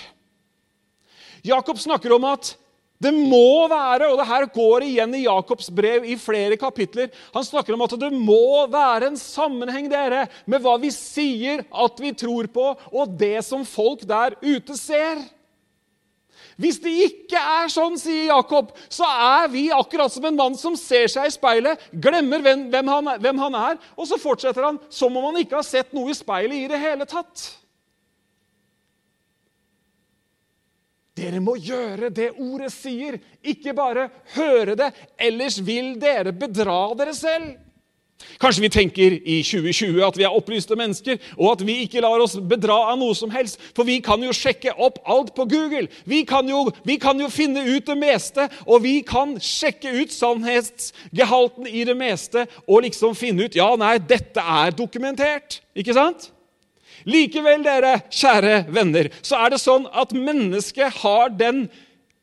Jakob 1.46 1.78
snakker 1.80 2.14
om 2.16 2.26
at 2.28 2.54
det 3.02 3.12
må 3.12 3.68
være, 3.68 4.08
og 4.08 4.16
det 4.16 4.28
her 4.30 4.46
går 4.54 4.86
igjen 4.86 5.14
i 5.18 5.26
Jakobs 5.26 5.68
brev 5.68 6.06
i 6.08 6.14
flere 6.16 6.56
kapitler 6.56 7.10
Han 7.34 7.44
snakker 7.44 7.76
om 7.76 7.84
at 7.84 7.92
det 8.00 8.08
må 8.14 8.64
være 8.72 9.10
en 9.10 9.18
sammenheng 9.20 9.90
dere, 9.92 10.24
med 10.48 10.64
hva 10.64 10.78
vi 10.80 10.92
sier 10.94 11.66
at 11.68 12.00
vi 12.00 12.14
tror 12.16 12.48
på, 12.52 12.70
og 12.92 13.16
det 13.20 13.44
som 13.44 13.66
folk 13.68 14.06
der 14.08 14.38
ute 14.40 14.78
ser. 14.80 15.20
Hvis 16.56 16.78
det 16.80 16.92
ikke 17.04 17.36
er 17.36 17.68
sånn, 17.68 17.98
sier 18.00 18.30
Jakob, 18.30 18.70
så 18.88 19.04
er 19.04 19.50
vi 19.52 19.66
akkurat 19.76 20.12
som 20.12 20.24
en 20.24 20.38
mann 20.38 20.56
som 20.56 20.76
ser 20.80 21.04
seg 21.12 21.28
i 21.28 21.34
speilet, 21.34 21.82
glemmer 21.92 22.40
hvem, 22.40 23.42
han 23.44 23.58
er, 23.60 23.76
og 23.92 24.08
så 24.08 24.16
fortsetter 24.20 24.64
han 24.64 24.80
som 24.88 25.12
om 25.20 25.28
han 25.28 25.42
ikke 25.42 25.58
har 25.58 25.68
sett 25.68 25.92
noe 25.96 26.14
i 26.14 26.16
speilet 26.16 26.64
i 26.64 26.70
det 26.72 26.80
hele 26.80 27.04
tatt. 27.08 27.44
Dere 31.16 31.40
må 31.40 31.54
gjøre 31.56 32.10
det 32.12 32.34
ordet 32.36 32.72
sier, 32.74 33.16
ikke 33.40 33.72
bare 33.76 34.10
høre 34.34 34.74
det, 34.76 34.90
ellers 35.16 35.56
vil 35.64 35.94
dere 36.00 36.34
bedra 36.36 36.90
dere 36.98 37.14
selv. 37.16 37.54
Kanskje 38.40 38.62
vi 38.64 38.70
tenker 38.72 39.14
i 39.16 39.36
2020 39.44 40.00
at 40.04 40.16
vi 40.16 40.24
er 40.24 40.34
opplyste 40.36 40.76
mennesker, 40.76 41.18
og 41.36 41.50
at 41.54 41.64
vi 41.68 41.78
ikke 41.84 42.02
lar 42.04 42.20
oss 42.20 42.36
bedra 42.48 42.76
av 42.92 42.98
noe 43.00 43.16
som 43.16 43.32
helst, 43.32 43.60
for 43.76 43.88
vi 43.88 43.98
kan 44.04 44.22
jo 44.24 44.32
sjekke 44.36 44.72
opp 44.72 44.98
alt 45.04 45.34
på 45.36 45.46
Google. 45.48 45.86
Vi 46.08 46.22
kan 46.28 46.48
jo, 46.48 46.66
vi 46.84 46.98
kan 47.00 47.20
jo 47.20 47.28
finne 47.32 47.64
ut 47.64 47.88
det 47.88 47.98
meste, 48.00 48.48
og 48.64 48.84
vi 48.84 48.98
kan 49.06 49.36
sjekke 49.40 49.92
ut 50.00 50.12
sannhetsgehalten 50.12 51.68
i 51.68 51.84
det 51.88 51.96
meste 51.96 52.46
og 52.66 52.84
liksom 52.88 53.16
finne 53.16 53.48
ut 53.48 53.56
ja, 53.56 53.68
nei, 53.80 53.96
dette 54.00 54.40
er 54.40 54.76
dokumentert. 54.76 55.60
Ikke 55.76 55.96
sant? 55.96 56.30
Likevel, 57.06 57.62
dere 57.62 58.00
kjære 58.10 58.64
venner, 58.74 59.08
så 59.22 59.38
er 59.44 59.54
det 59.54 59.62
sånn 59.62 59.86
at 59.94 60.14
mennesket 60.16 61.02
har 61.04 61.30
den 61.30 61.68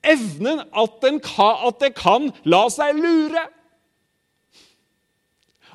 evnen 0.03 0.59
at, 0.75 0.97
den 1.03 1.21
kan, 1.23 1.61
at 1.69 1.79
det 1.79 1.93
kan 1.95 2.27
la 2.43 2.65
seg 2.73 2.99
lure. 2.99 3.45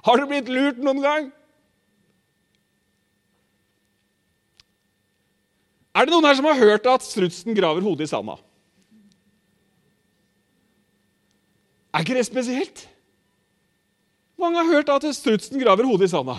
Har 0.04 0.20
du 0.20 0.28
blitt 0.28 0.50
lurt 0.52 0.82
noen 0.84 1.00
gang? 1.02 1.30
Er 5.96 6.06
det 6.06 6.12
noen 6.14 6.28
her 6.28 6.36
som 6.38 6.46
har 6.46 6.60
hørt 6.60 6.86
at 6.86 7.02
strutsen 7.02 7.56
graver 7.56 7.82
hodet 7.82 8.06
i 8.06 8.12
sanda? 8.12 8.36
Er 11.96 12.04
ikke 12.04 12.14
det 12.20 12.28
spesielt? 12.28 12.84
Mange 14.38 14.60
har 14.60 14.68
hørt 14.70 14.92
at 14.92 15.08
strutsen 15.16 15.58
graver 15.58 15.88
hodet 15.88 16.06
i 16.06 16.12
sanda. 16.12 16.36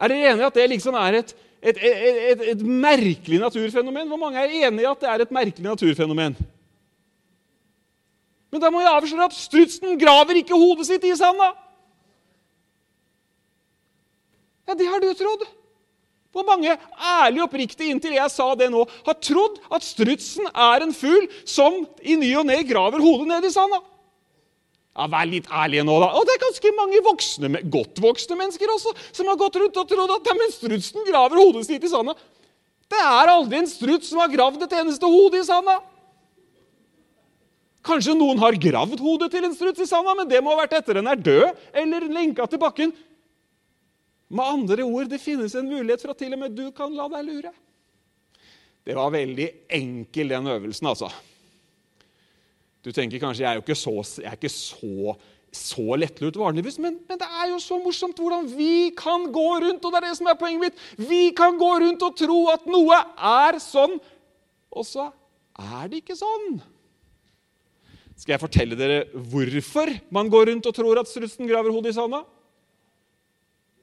Er 0.00 0.08
dere 0.08 0.32
enige 0.32 0.44
i 0.44 0.48
at 0.48 0.56
det 0.56 0.68
liksom 0.72 0.96
er 0.96 1.18
et, 1.18 1.34
et, 1.60 1.80
et, 1.84 2.44
et, 2.54 2.62
merkelig 2.64 3.40
naturfenomen? 3.42 4.08
Hvor 4.08 4.20
mange 4.20 4.40
er 4.40 4.54
enige 4.68 4.86
i 4.86 4.88
at 4.88 5.02
det 5.02 5.10
er 5.12 5.24
et 5.26 5.34
merkelig 5.34 5.66
naturfenomen? 5.68 6.36
Men 8.50 8.62
da 8.62 8.70
må 8.72 8.80
jeg 8.82 8.94
avsløre 8.96 9.28
at 9.28 9.36
strutsen 9.36 9.98
graver 10.00 10.40
ikke 10.40 10.58
hodet 10.58 10.88
sitt 10.88 11.04
i 11.06 11.12
sanda. 11.18 11.52
Ja, 14.66 14.74
det 14.78 14.88
har 14.88 15.02
du 15.02 15.12
trodd. 15.18 15.44
Hvor 16.30 16.46
mange 16.46 16.76
ærlig 16.94 17.42
oppriktig 17.42 17.90
inntil 17.90 18.14
jeg 18.14 18.30
sa 18.30 18.52
det 18.54 18.68
nå, 18.70 18.84
har 19.06 19.16
trodd 19.18 19.58
at 19.74 19.84
strutsen 19.84 20.46
er 20.48 20.84
en 20.84 20.94
fugl 20.94 21.26
som 21.42 21.82
i 22.02 22.14
ny 22.18 22.30
og 22.38 22.46
ne 22.46 22.60
graver 22.66 23.02
hodet 23.02 23.28
ned 23.32 23.48
i 23.48 23.52
sanda? 23.52 23.82
Ja, 25.00 25.06
Vær 25.08 25.28
litt 25.30 25.46
ærlige 25.48 25.84
nå, 25.88 25.94
da. 26.02 26.10
Og 26.18 26.26
det 26.28 26.34
er 26.34 26.42
ganske 26.42 26.70
mange 26.76 26.98
voksne, 27.06 27.48
godt 27.72 28.00
voksne 28.04 28.36
mennesker 28.36 28.68
også 28.74 28.92
som 29.16 29.30
har 29.30 29.38
gått 29.40 29.56
rundt 29.62 29.78
og 29.80 29.86
trodd 29.88 30.12
at 30.12 30.28
men 30.36 30.52
strutsen 30.52 31.06
graver 31.06 31.40
hodet 31.40 31.64
sitt 31.70 31.86
i 31.86 31.88
sanda. 31.88 32.12
Det 32.90 33.00
er 33.00 33.30
aldri 33.32 33.62
en 33.62 33.70
struts 33.70 34.10
som 34.10 34.20
har 34.20 34.32
gravd 34.32 34.66
et 34.66 34.74
eneste 34.76 35.08
hode 35.08 35.40
i 35.40 35.46
sanda. 35.46 35.78
Kanskje 37.86 38.12
noen 38.18 38.42
har 38.42 38.58
gravd 38.60 39.00
hodet 39.00 39.30
til 39.32 39.46
en 39.46 39.56
struts 39.56 39.80
i 39.80 39.88
sanda, 39.88 40.12
men 40.18 40.28
det 40.28 40.42
må 40.44 40.52
ha 40.52 40.60
vært 40.60 40.76
etter 40.82 41.00
den 41.00 41.08
er 41.08 41.16
død 41.16 41.64
eller 41.80 42.10
lenka 42.12 42.44
til 42.50 42.60
bakken. 42.60 42.92
Med 44.28 44.44
andre 44.44 44.84
ord, 44.84 45.08
det 45.08 45.22
finnes 45.22 45.56
en 45.56 45.70
mulighet 45.70 46.04
for 46.04 46.12
at 46.12 46.20
til 46.20 46.36
og 46.36 46.44
med 46.44 46.52
du 46.54 46.68
kan 46.76 46.92
la 46.92 47.08
deg 47.16 47.24
lure. 47.24 47.54
Det 48.84 48.96
var 48.96 49.16
veldig 49.16 49.48
enkel, 49.80 50.36
den 50.36 50.52
øvelsen, 50.58 50.92
altså. 50.92 51.08
Du 52.84 52.92
tenker 52.96 53.20
kanskje 53.20 53.44
jeg 53.44 53.50
er 53.50 53.58
jo 53.58 53.64
ikke 53.64 53.76
så, 53.76 53.92
jeg 54.22 54.30
er 54.30 54.38
ikke 54.38 54.52
så, 54.52 55.14
så 55.52 55.98
lettlurt 56.00 56.38
vanligvis, 56.40 56.78
men, 56.80 56.96
men, 57.04 57.20
det 57.20 57.28
er 57.28 57.50
jo 57.52 57.58
så 57.60 57.76
morsomt 57.82 58.18
hvordan 58.20 58.48
vi 58.54 58.90
kan 58.96 59.26
gå 59.32 59.48
rundt 59.66 59.84
og 59.84 59.92
det 59.92 60.00
er 60.00 60.06
det 60.08 60.16
som 60.16 60.30
er 60.30 60.38
poenget 60.40 60.64
mitt, 60.64 60.82
vi 60.96 61.22
kan 61.36 61.58
gå 61.60 61.70
rundt 61.84 62.04
og 62.06 62.16
tro 62.16 62.40
at 62.52 62.68
noe 62.70 62.98
er 63.30 63.60
sånn, 63.62 63.98
og 64.70 64.86
så 64.88 65.10
er 65.60 65.90
det 65.90 66.00
ikke 66.00 66.16
sånn. 66.16 66.60
Skal 68.20 68.34
jeg 68.34 68.42
fortelle 68.42 68.76
dere 68.76 69.02
hvorfor 69.12 69.92
man 70.12 70.28
går 70.32 70.50
rundt 70.52 70.68
og 70.68 70.76
tror 70.76 71.00
at 71.00 71.08
strutsen 71.08 71.48
graver 71.48 71.72
hodet 71.72 71.94
i 71.94 71.96
sanda? 71.96 72.22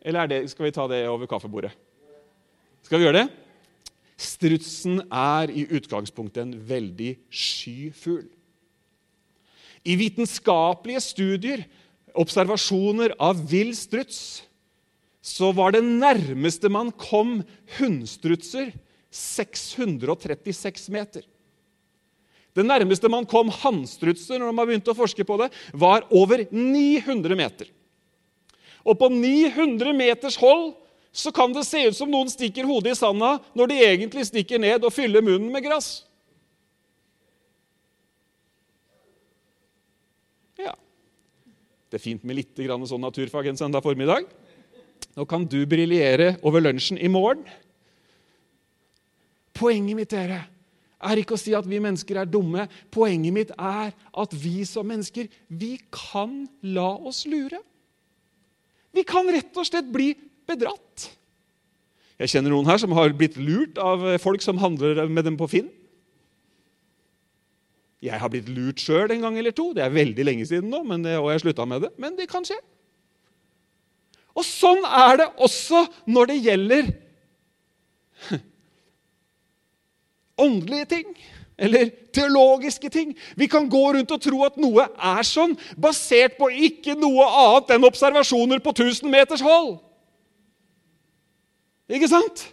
Eller 0.07 0.29
det, 0.29 0.43
skal 0.51 0.67
vi 0.67 0.73
ta 0.75 0.85
det 0.89 1.03
over 1.09 1.29
kaffebordet? 1.29 1.73
Skal 2.85 3.01
vi 3.01 3.07
gjøre 3.07 3.23
det? 3.23 3.27
Strutsen 4.17 5.01
er 5.09 5.51
i 5.53 5.65
utgangspunktet 5.77 6.41
en 6.41 6.53
veldig 6.69 7.11
sky 7.33 7.89
fugl. 7.93 8.27
I 9.85 9.97
vitenskapelige 9.99 11.01
studier, 11.03 11.63
observasjoner 12.17 13.13
av 13.21 13.39
vill 13.49 13.75
struts, 13.77 14.43
så 15.21 15.51
var 15.51 15.75
det 15.75 15.83
nærmeste 15.83 16.71
man 16.71 16.89
kom 16.95 17.41
hunnstrutser 17.77 18.71
636 19.11 20.87
meter. 20.93 21.25
Det 22.57 22.65
nærmeste 22.65 23.09
man 23.11 23.27
kom 23.29 23.51
hannstrutser 23.53 24.39
når 24.41 24.55
man 24.55 24.69
begynte 24.69 24.93
å 24.93 24.97
forske 24.97 25.25
på 25.27 25.37
det, 25.43 25.51
var 25.77 26.07
over 26.09 26.47
900 26.49 27.37
meter. 27.37 27.69
Og 28.87 28.97
på 28.97 29.11
900 29.11 29.93
meters 29.93 30.39
hold 30.41 30.71
så 31.11 31.33
kan 31.33 31.53
det 31.53 31.65
se 31.67 31.83
ut 31.89 31.97
som 31.97 32.09
noen 32.11 32.29
stikker 32.31 32.65
hodet 32.69 32.95
i 32.95 32.97
sanda 32.97 33.35
når 33.57 33.71
de 33.71 33.83
egentlig 33.83 34.25
stikker 34.29 34.61
ned 34.61 34.85
og 34.85 34.93
fyller 34.95 35.25
munnen 35.25 35.51
med 35.53 35.65
gress. 35.65 36.06
Det 40.57 41.95
er 41.95 42.03
fint 42.03 42.25
med 42.27 42.35
litt 42.39 42.59
sånn 42.59 43.03
naturfag 43.03 43.47
en 43.47 43.59
søndag 43.59 43.85
formiddag. 43.85 44.27
Nå 45.17 45.25
kan 45.29 45.45
du 45.47 45.61
briljere 45.69 46.35
over 46.45 46.61
lunsjen 46.61 46.99
i 46.99 47.09
morgen. 47.09 47.45
Poenget 49.57 49.97
mitt 49.97 50.11
dere, 50.13 50.43
er 50.97 51.21
ikke 51.21 51.37
å 51.37 51.39
si 51.39 51.53
at 51.57 51.65
vi 51.69 51.79
mennesker 51.81 52.19
er 52.21 52.29
dumme. 52.29 52.67
Poenget 52.93 53.33
mitt 53.33 53.53
er 53.53 53.93
at 53.93 54.33
vi 54.33 54.65
som 54.65 54.87
mennesker 54.89 55.29
vi 55.47 55.77
kan 55.93 56.43
la 56.65 56.89
oss 56.97 57.23
lure. 57.29 57.61
Vi 58.93 59.05
kan 59.05 59.29
rett 59.29 59.57
og 59.57 59.67
slett 59.67 59.89
bli 59.93 60.11
bedratt. 60.49 61.09
Jeg 62.17 62.33
kjenner 62.33 62.53
noen 62.53 62.69
her 62.69 62.79
som 62.81 62.93
har 62.97 63.13
blitt 63.13 63.37
lurt 63.37 63.77
av 63.77 64.05
folk 64.23 64.41
som 64.41 64.57
handler 64.57 65.05
med 65.05 65.27
dem 65.27 65.37
på 65.37 65.49
Finn. 65.51 65.69
Jeg 68.03 68.19
har 68.21 68.29
blitt 68.29 68.49
lurt 68.53 68.81
sjøl 68.81 69.11
en 69.13 69.23
gang 69.25 69.37
eller 69.39 69.53
to. 69.55 69.71
Det 69.73 69.83
er 69.83 69.93
veldig 69.93 70.25
lenge 70.25 70.45
siden 70.45 70.69
nå, 70.69 70.83
det, 71.01 71.15
og 71.17 71.31
jeg 71.33 71.45
slutta 71.45 71.65
med 71.65 71.87
det. 71.87 71.91
Men 71.97 72.17
det 72.17 72.29
kan 72.29 72.45
skje. 72.45 72.59
Og 74.37 74.45
sånn 74.45 74.83
er 74.85 75.23
det 75.23 75.31
også 75.41 75.81
når 76.05 76.29
det 76.29 76.37
gjelder 76.45 76.91
åndelige 80.45 80.89
ting. 80.93 81.17
Eller 81.57 81.89
teologiske 82.13 82.89
ting. 82.93 83.15
Vi 83.35 83.47
kan 83.49 83.65
gå 83.69 83.81
rundt 83.95 84.13
og 84.13 84.21
tro 84.21 84.43
at 84.45 84.59
noe 84.61 84.85
er 84.85 85.25
sånn, 85.25 85.55
basert 85.73 86.37
på 86.37 86.51
ikke 86.53 86.93
noe 86.99 87.25
annet 87.25 87.73
enn 87.73 87.87
observasjoner 87.89 88.61
på 88.61 88.75
1000 88.75 89.09
meters 89.09 89.41
hold. 89.41 89.79
Ikke 91.89 92.09
sant? 92.11 92.45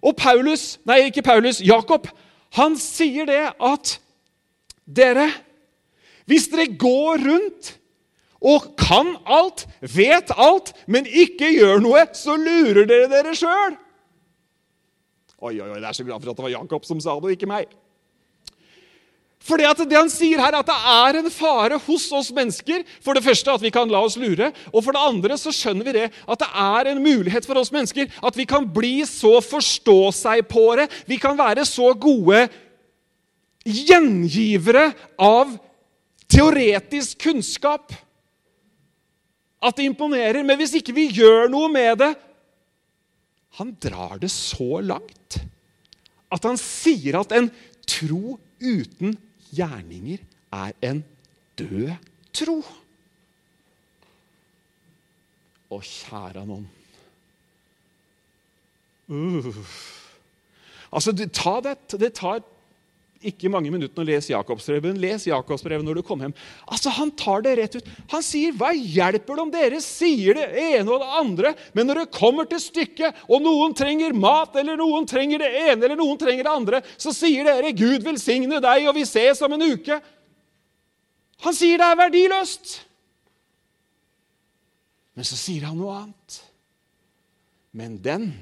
Og 0.00 0.16
Paulus, 0.16 0.78
nei, 0.88 1.10
ikke 1.10 1.26
Paulus, 1.26 1.60
Jakob, 1.60 2.08
han 2.58 2.76
sier 2.80 3.28
det 3.30 3.44
at 3.56 3.98
dere 4.90 5.28
Hvis 6.30 6.48
dere 6.50 6.66
går 6.78 7.22
rundt 7.26 7.76
og 8.40 8.70
kan 8.80 9.16
alt, 9.28 9.66
vet 9.84 10.30
alt, 10.40 10.70
men 10.88 11.04
ikke 11.04 11.50
gjør 11.52 11.82
noe, 11.84 12.06
så 12.16 12.38
lurer 12.40 12.86
dere 12.88 13.08
dere 13.10 13.34
sjøl. 13.36 13.74
Oi, 15.40 15.58
oi, 15.58 15.66
oi, 15.66 15.76
jeg 15.76 15.88
er 15.88 15.96
så 15.98 16.06
glad 16.06 16.22
for 16.22 16.32
at 16.32 16.38
det 16.38 16.46
var 16.46 16.54
Jakob 16.54 16.86
som 16.88 17.02
sa 17.02 17.16
det, 17.18 17.28
og 17.28 17.34
ikke 17.34 17.50
meg. 17.50 17.74
For 19.40 19.56
det, 19.56 19.96
han 19.96 20.10
sier 20.12 20.40
her, 20.42 20.54
at 20.58 20.68
det 20.68 20.76
er 20.92 21.18
en 21.22 21.30
fare 21.32 21.78
hos 21.86 22.04
oss 22.12 22.28
mennesker. 22.36 22.82
For 23.00 23.16
det 23.16 23.24
første 23.24 23.54
at 23.54 23.62
vi 23.64 23.72
kan 23.72 23.88
la 23.88 24.02
oss 24.04 24.18
lure, 24.20 24.50
og 24.68 24.84
for 24.84 24.92
det 24.92 25.00
andre 25.00 25.38
så 25.40 25.52
skjønner 25.54 25.86
vi 25.88 25.94
det 25.96 26.08
at 26.10 26.42
det 26.42 26.48
er 26.62 26.90
en 26.90 27.00
mulighet 27.00 27.48
for 27.48 27.60
oss 27.60 27.72
mennesker 27.72 28.10
at 28.20 28.36
vi 28.36 28.44
kan 28.48 28.68
bli 28.68 29.00
så 29.08 29.38
forstå 29.44 29.98
seg 30.16 30.44
på 30.50 30.66
det. 30.78 30.90
Vi 31.08 31.16
kan 31.22 31.38
være 31.40 31.64
så 31.68 31.94
gode 31.96 32.44
gjengivere 33.64 34.90
av 35.20 35.56
teoretisk 36.30 37.24
kunnskap 37.24 37.96
at 39.60 39.76
det 39.76 39.88
imponerer. 39.88 40.44
Men 40.44 40.60
hvis 40.60 40.76
ikke 40.78 40.94
vi 40.96 41.08
gjør 41.16 41.48
noe 41.52 41.72
med 41.72 42.04
det 42.04 42.12
Han 43.58 43.72
drar 43.82 44.20
det 44.22 44.28
så 44.30 44.78
langt 44.78 45.40
at 46.30 46.44
han 46.46 46.54
sier 46.60 47.16
at 47.18 47.32
en 47.34 47.48
tro 47.82 48.36
uten 48.62 49.16
gjerninger 49.54 50.22
er 50.52 50.72
en 50.82 51.02
død 51.58 51.90
tro. 52.36 52.58
Å, 55.70 55.78
kjære 55.78 56.44
noen. 56.48 56.68
Uh. 59.10 59.56
Altså, 60.90 61.14
ta 61.14 61.60
det, 61.62 61.76
det 62.02 62.12
tar 62.18 62.42
ikke 63.20 63.50
mange 63.52 63.68
minuttene 63.68 64.00
å 64.00 64.08
lese 64.08 64.32
Jakobsbrevet. 64.32 64.96
Les 65.00 65.26
Jakobsbrevet 65.28 65.84
når 65.84 65.98
du 66.00 66.02
kommer 66.06 66.28
hjem. 66.28 66.34
Altså, 66.64 66.88
Han 66.96 67.10
tar 67.12 67.42
det 67.44 67.56
rett 67.58 67.76
ut. 67.76 67.88
Han 68.08 68.22
sier, 68.22 68.52
'Hva 68.52 68.72
hjelper 68.72 69.36
det 69.36 69.42
om 69.42 69.50
dere 69.50 69.80
sier 69.80 70.34
det 70.34 70.48
ene 70.56 70.88
og 70.88 71.00
det 71.00 71.10
andre?' 71.20 71.54
Men 71.74 71.86
når 71.86 71.94
det 72.00 72.16
kommer 72.16 72.48
til 72.48 72.58
stykket, 72.58 73.14
og 73.28 73.42
noen 73.42 73.74
trenger 73.74 74.14
mat, 74.14 74.56
eller 74.56 74.76
noen 74.76 75.06
trenger 75.06 75.38
det 75.38 75.52
ene 75.52 75.84
eller 75.84 75.96
noen 75.96 76.16
trenger 76.16 76.44
det 76.44 76.52
andre, 76.52 76.82
så 76.96 77.12
sier 77.12 77.44
dere, 77.44 77.72
'Gud 77.72 78.02
velsigne 78.02 78.60
deg, 78.60 78.88
og 78.88 78.94
vi 78.94 79.04
ses 79.04 79.42
om 79.42 79.52
en 79.52 79.60
uke'. 79.60 80.00
Han 81.40 81.54
sier 81.54 81.76
det 81.76 81.86
er 81.86 81.96
verdiløst. 81.96 82.80
Men 85.14 85.24
så 85.24 85.36
sier 85.36 85.66
han 85.68 85.76
noe 85.76 85.92
annet. 85.92 86.42
Men 87.72 87.98
den 88.00 88.32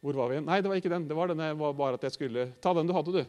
Hvor 0.00 0.16
var 0.16 0.30
vi 0.30 0.38
igjen? 0.38 0.46
Nei, 0.48 0.60
det 0.62 0.70
var 0.70 0.80
ikke 0.80 0.92
den. 0.92 1.08
Det 1.08 1.16
var 1.16 1.30
denne, 1.30 1.50
var 1.60 1.76
bare 1.76 1.98
at 1.98 2.06
jeg 2.08 2.16
skulle 2.16 2.46
Ta 2.64 2.72
den 2.76 2.88
du 2.88 2.94
hadde, 2.96 3.20
du. 3.20 3.24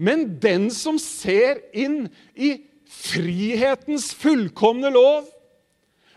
Men 0.00 0.24
den 0.40 0.70
som 0.72 0.96
ser 1.00 1.60
inn 1.76 2.06
i 2.32 2.54
frihetens 2.90 4.08
fullkomne 4.16 4.88
lov, 4.94 5.28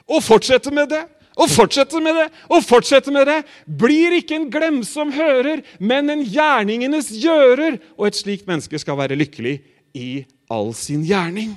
og 0.03 0.23
fortsetter 0.23 0.73
med 0.75 0.89
det 0.91 1.03
og 1.39 1.49
fortsetter 1.49 2.01
med 2.03 2.17
det 2.17 2.25
og 2.53 2.61
fortsetter 2.65 3.13
med 3.13 3.25
det, 3.29 3.39
blir 3.65 4.13
ikke 4.19 4.37
en 4.37 4.49
glemsom 4.53 5.13
hører, 5.15 5.63
men 5.79 6.11
en 6.13 6.21
gjerningenes 6.21 7.09
gjører. 7.23 7.79
Og 7.97 8.09
et 8.09 8.19
slikt 8.19 8.45
menneske 8.49 8.77
skal 8.81 8.99
være 8.99 9.17
lykkelig 9.17 9.55
i 9.97 10.09
all 10.53 10.73
sin 10.77 11.01
gjerning. 11.07 11.55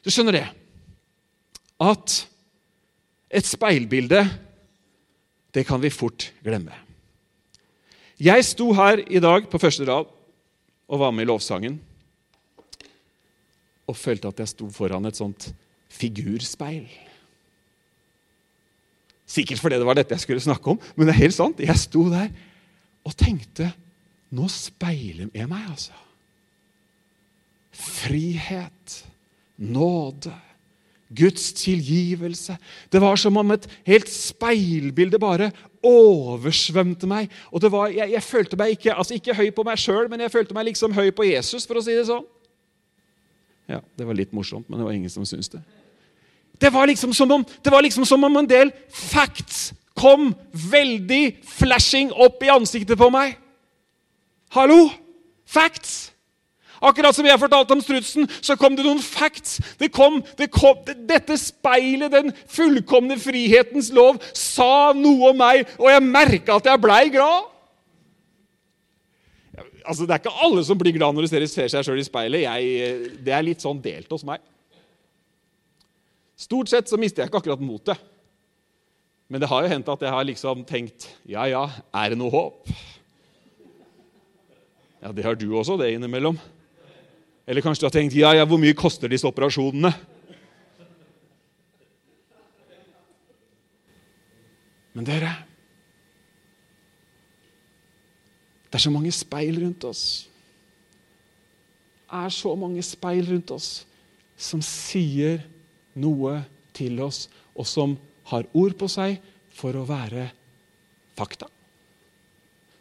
Du 0.00 0.08
skjønner 0.12 0.38
det? 0.38 0.46
At 1.82 2.22
et 3.28 3.44
speilbilde, 3.44 4.24
det 5.52 5.66
kan 5.68 5.82
vi 5.82 5.92
fort 5.92 6.30
glemme. 6.44 6.85
Jeg 8.16 8.44
sto 8.48 8.70
her 8.72 9.02
i 9.12 9.20
dag 9.20 9.44
på 9.50 9.60
første 9.60 9.84
rad 9.84 10.08
og 10.88 11.00
var 11.02 11.12
med 11.12 11.26
i 11.26 11.28
lovsangen. 11.28 11.76
Og 13.86 13.96
følte 13.96 14.30
at 14.32 14.40
jeg 14.40 14.54
sto 14.54 14.68
foran 14.72 15.04
et 15.06 15.18
sånt 15.18 15.50
figurspeil. 15.92 16.86
Sikkert 19.26 19.60
fordi 19.60 19.78
det 19.80 19.86
var 19.88 19.98
dette 19.98 20.14
jeg 20.14 20.22
skulle 20.22 20.42
snakke 20.44 20.72
om, 20.72 20.80
men 20.94 21.08
det 21.08 21.14
er 21.14 21.24
helt 21.26 21.36
sant. 21.36 21.60
Jeg 21.60 21.82
sto 21.82 22.06
der 22.12 22.30
og 23.06 23.14
tenkte 23.18 23.72
Nå 24.34 24.48
speiler 24.50 25.28
jeg 25.30 25.46
meg, 25.46 25.68
altså. 25.70 25.94
Frihet, 27.70 28.96
nåde, 29.62 30.32
Guds 31.14 31.52
tilgivelse. 31.54 32.56
Det 32.90 33.00
var 33.00 33.14
som 33.22 33.38
om 33.38 33.54
et 33.54 33.68
helt 33.86 34.10
speilbilde 34.10 35.20
bare 35.22 35.52
oversvømte 35.86 37.08
meg. 37.10 37.32
Og 37.50 37.64
var, 37.72 37.90
jeg, 37.94 38.10
jeg, 38.12 38.22
følte 38.22 38.58
meg 38.60 38.76
ikke, 38.76 38.94
altså 38.94 39.16
ikke 39.16 39.36
høy 39.38 39.50
på 39.54 39.64
meg 39.66 39.80
sjøl, 39.80 40.10
men 40.12 40.24
jeg 40.24 40.34
følte 40.34 40.56
meg 40.56 40.68
liksom 40.70 40.94
høy 40.96 41.10
på 41.14 41.28
Jesus, 41.28 41.66
for 41.68 41.78
å 41.78 41.84
si 41.84 41.96
det 41.96 42.06
sånn. 42.10 42.26
Ja, 43.70 43.80
Det 43.98 44.06
var 44.06 44.18
litt 44.18 44.34
morsomt, 44.36 44.68
men 44.68 44.78
det 44.78 44.86
var 44.86 44.94
ingen 44.94 45.10
som 45.10 45.26
syntes 45.26 45.50
det. 45.50 45.62
Det 46.60 46.70
var 46.72 46.86
liksom 46.88 47.12
som 47.14 47.30
om, 47.30 47.42
det 47.44 47.82
liksom 47.82 48.06
som 48.08 48.24
om 48.24 48.36
en 48.40 48.48
del 48.48 48.70
facts 48.88 49.74
kom 49.96 50.30
veldig 50.52 51.38
flashing 51.44 52.12
opp 52.12 52.42
i 52.44 52.52
ansiktet 52.52 52.98
på 52.98 53.10
meg. 53.12 53.36
Hallo! 54.54 54.88
Facts! 55.46 56.15
Akkurat 56.84 57.16
som 57.16 57.26
jeg 57.26 57.40
fortalte 57.40 57.72
om 57.72 57.82
strutsen, 57.82 58.28
så 58.44 58.56
kom 58.60 58.76
det 58.76 58.84
noen 58.84 59.00
facts. 59.02 59.58
Det 59.80 59.88
kom, 59.94 60.20
det 60.38 60.50
kom, 60.52 60.82
dette 61.08 61.38
speilet, 61.40 62.12
den 62.12 62.32
fullkomne 62.52 63.18
frihetens 63.20 63.92
lov, 63.96 64.20
sa 64.36 64.92
noe 64.96 65.32
om 65.32 65.38
meg, 65.40 65.68
og 65.80 65.88
jeg 65.92 66.04
merka 66.04 66.58
at 66.58 66.68
jeg 66.68 66.82
blei 66.82 67.04
glad. 67.14 67.52
Altså, 69.86 70.02
Det 70.02 70.16
er 70.16 70.20
ikke 70.24 70.42
alle 70.42 70.64
som 70.66 70.78
blir 70.78 70.96
glad 70.96 71.14
når 71.14 71.28
de 71.28 71.46
ser 71.48 71.70
seg 71.70 71.86
sjøl 71.86 72.02
i 72.02 72.06
speilet. 72.06 72.42
Jeg, 72.42 73.14
det 73.24 73.32
er 73.32 73.46
litt 73.46 73.62
sånn 73.62 73.80
delt 73.82 74.10
hos 74.10 74.26
meg. 74.26 74.42
Stort 76.36 76.68
sett 76.68 76.90
så 76.90 76.98
mister 77.00 77.22
jeg 77.22 77.30
ikke 77.30 77.40
akkurat 77.40 77.62
motet. 77.62 78.02
Men 79.30 79.42
det 79.42 79.48
har 79.50 79.64
jo 79.64 79.70
hendt 79.72 79.88
at 79.90 80.02
jeg 80.04 80.12
har 80.14 80.26
liksom 80.26 80.62
tenkt 80.68 81.08
Ja, 81.26 81.46
ja, 81.50 81.64
er 81.94 82.12
det 82.12 82.18
noe 82.20 82.30
håp? 82.30 82.68
Ja, 85.02 85.10
det 85.14 85.24
har 85.26 85.38
du 85.38 85.48
også, 85.54 85.76
det 85.78 85.92
innimellom. 85.94 86.38
Eller 87.46 87.62
kanskje 87.62 87.84
du 87.84 87.86
har 87.86 87.94
tenkt 87.94 88.16
ja, 88.18 88.32
ja, 88.34 88.44
hvor 88.48 88.58
mye 88.58 88.74
koster 88.74 89.10
disse 89.10 89.26
operasjonene? 89.28 89.92
Men 94.96 95.06
dere 95.06 95.34
Det 98.66 98.80
er 98.80 98.82
så 98.82 98.90
mange 98.92 99.12
speil 99.14 99.60
rundt 99.62 99.84
oss. 99.88 100.02
Det 102.06 102.18
er 102.18 102.32
så 102.34 102.50
mange 102.58 102.82
speil 102.84 103.24
rundt 103.30 103.52
oss 103.54 103.68
som 104.36 104.60
sier 104.60 105.38
noe 105.96 106.42
til 106.76 106.98
oss, 107.00 107.30
og 107.56 107.64
som 107.64 107.94
har 108.28 108.44
ord 108.52 108.74
på 108.76 108.88
seg 108.90 109.16
for 109.56 109.78
å 109.78 109.86
være 109.88 110.26
fakta. 111.16 111.48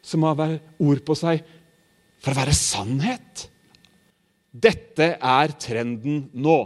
Som 0.03 0.25
har 0.27 0.57
ord 0.83 1.03
på 1.05 1.15
seg 1.15 1.45
for 2.19 2.33
å 2.33 2.39
være 2.41 2.57
sannhet. 2.59 3.45
Dette 4.55 5.15
er 5.19 5.53
trenden 5.59 6.29
nå. 6.31 6.59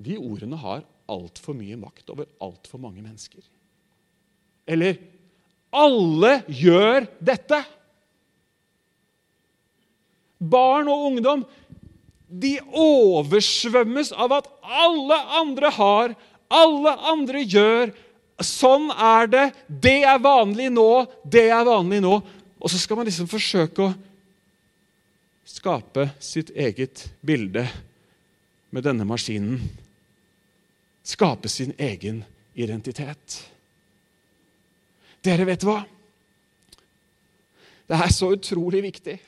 De 0.00 0.16
ordene 0.20 0.58
har 0.60 0.84
altfor 1.10 1.56
mye 1.58 1.78
makt 1.80 2.12
over 2.14 2.28
altfor 2.42 2.80
mange 2.82 3.02
mennesker. 3.02 3.42
Eller 4.70 5.00
alle 5.74 6.40
gjør 6.46 7.08
dette. 7.18 7.58
Barn 10.38 10.88
og 10.88 11.08
ungdom 11.10 11.42
de 12.30 12.54
oversvømmes 12.78 14.12
av 14.14 14.36
at 14.38 14.46
alle 14.62 15.16
andre 15.40 15.72
har, 15.74 16.12
alle 16.46 16.92
andre 17.10 17.42
gjør. 17.42 17.90
Sånn 18.40 18.88
er 18.94 19.26
det. 19.28 19.46
Det 19.66 19.98
er 20.06 20.22
vanlig 20.22 20.70
nå. 20.72 21.04
Det 21.26 21.48
er 21.50 21.66
vanlig 21.66 21.98
nå. 22.04 22.20
Og 22.60 22.70
så 22.70 22.78
skal 22.78 23.00
man 23.00 23.08
liksom 23.08 23.28
forsøke 23.28 23.84
å 23.84 23.92
skape 25.50 26.10
sitt 26.22 26.50
eget 26.50 27.08
bilde 27.20 27.64
med 28.70 28.84
denne 28.86 29.04
maskinen. 29.08 29.58
Skape 31.02 31.48
sin 31.50 31.74
egen 31.78 32.22
identitet. 32.54 33.40
Dere 35.24 35.48
vet 35.48 35.66
hva? 35.66 35.80
Det 37.90 37.98
er 37.98 38.14
så 38.14 38.30
utrolig 38.36 38.84
viktig 38.86 39.18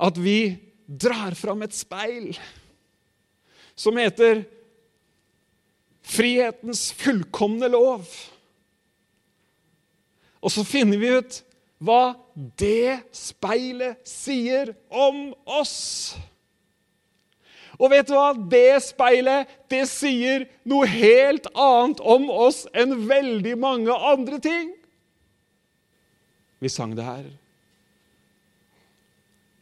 at 0.00 0.18
vi 0.22 0.54
drar 0.86 1.34
fram 1.36 1.66
et 1.66 1.74
speil 1.76 2.30
som 3.74 3.98
heter 3.98 4.44
frihetens 6.06 6.86
fullkomne 6.96 7.68
lov. 7.72 8.06
Og 10.40 10.54
så 10.54 10.64
finner 10.64 11.00
vi 11.02 11.12
ut 11.18 11.42
hva 11.82 12.14
det 12.60 13.00
speilet 13.14 14.00
sier 14.08 14.72
om 14.88 15.30
oss. 15.44 16.16
Og 17.80 17.92
vet 17.92 18.08
du 18.08 18.14
hva? 18.16 18.32
Det 18.36 18.80
speilet 18.84 19.50
det 19.72 19.82
sier 19.88 20.46
noe 20.68 20.88
helt 20.88 21.48
annet 21.54 22.00
om 22.04 22.28
oss 22.32 22.66
enn 22.76 22.96
veldig 23.08 23.56
mange 23.60 23.94
andre 23.94 24.40
ting. 24.44 24.72
Vi 26.60 26.68
sang 26.68 26.92
det 26.96 27.06
her. 27.06 27.28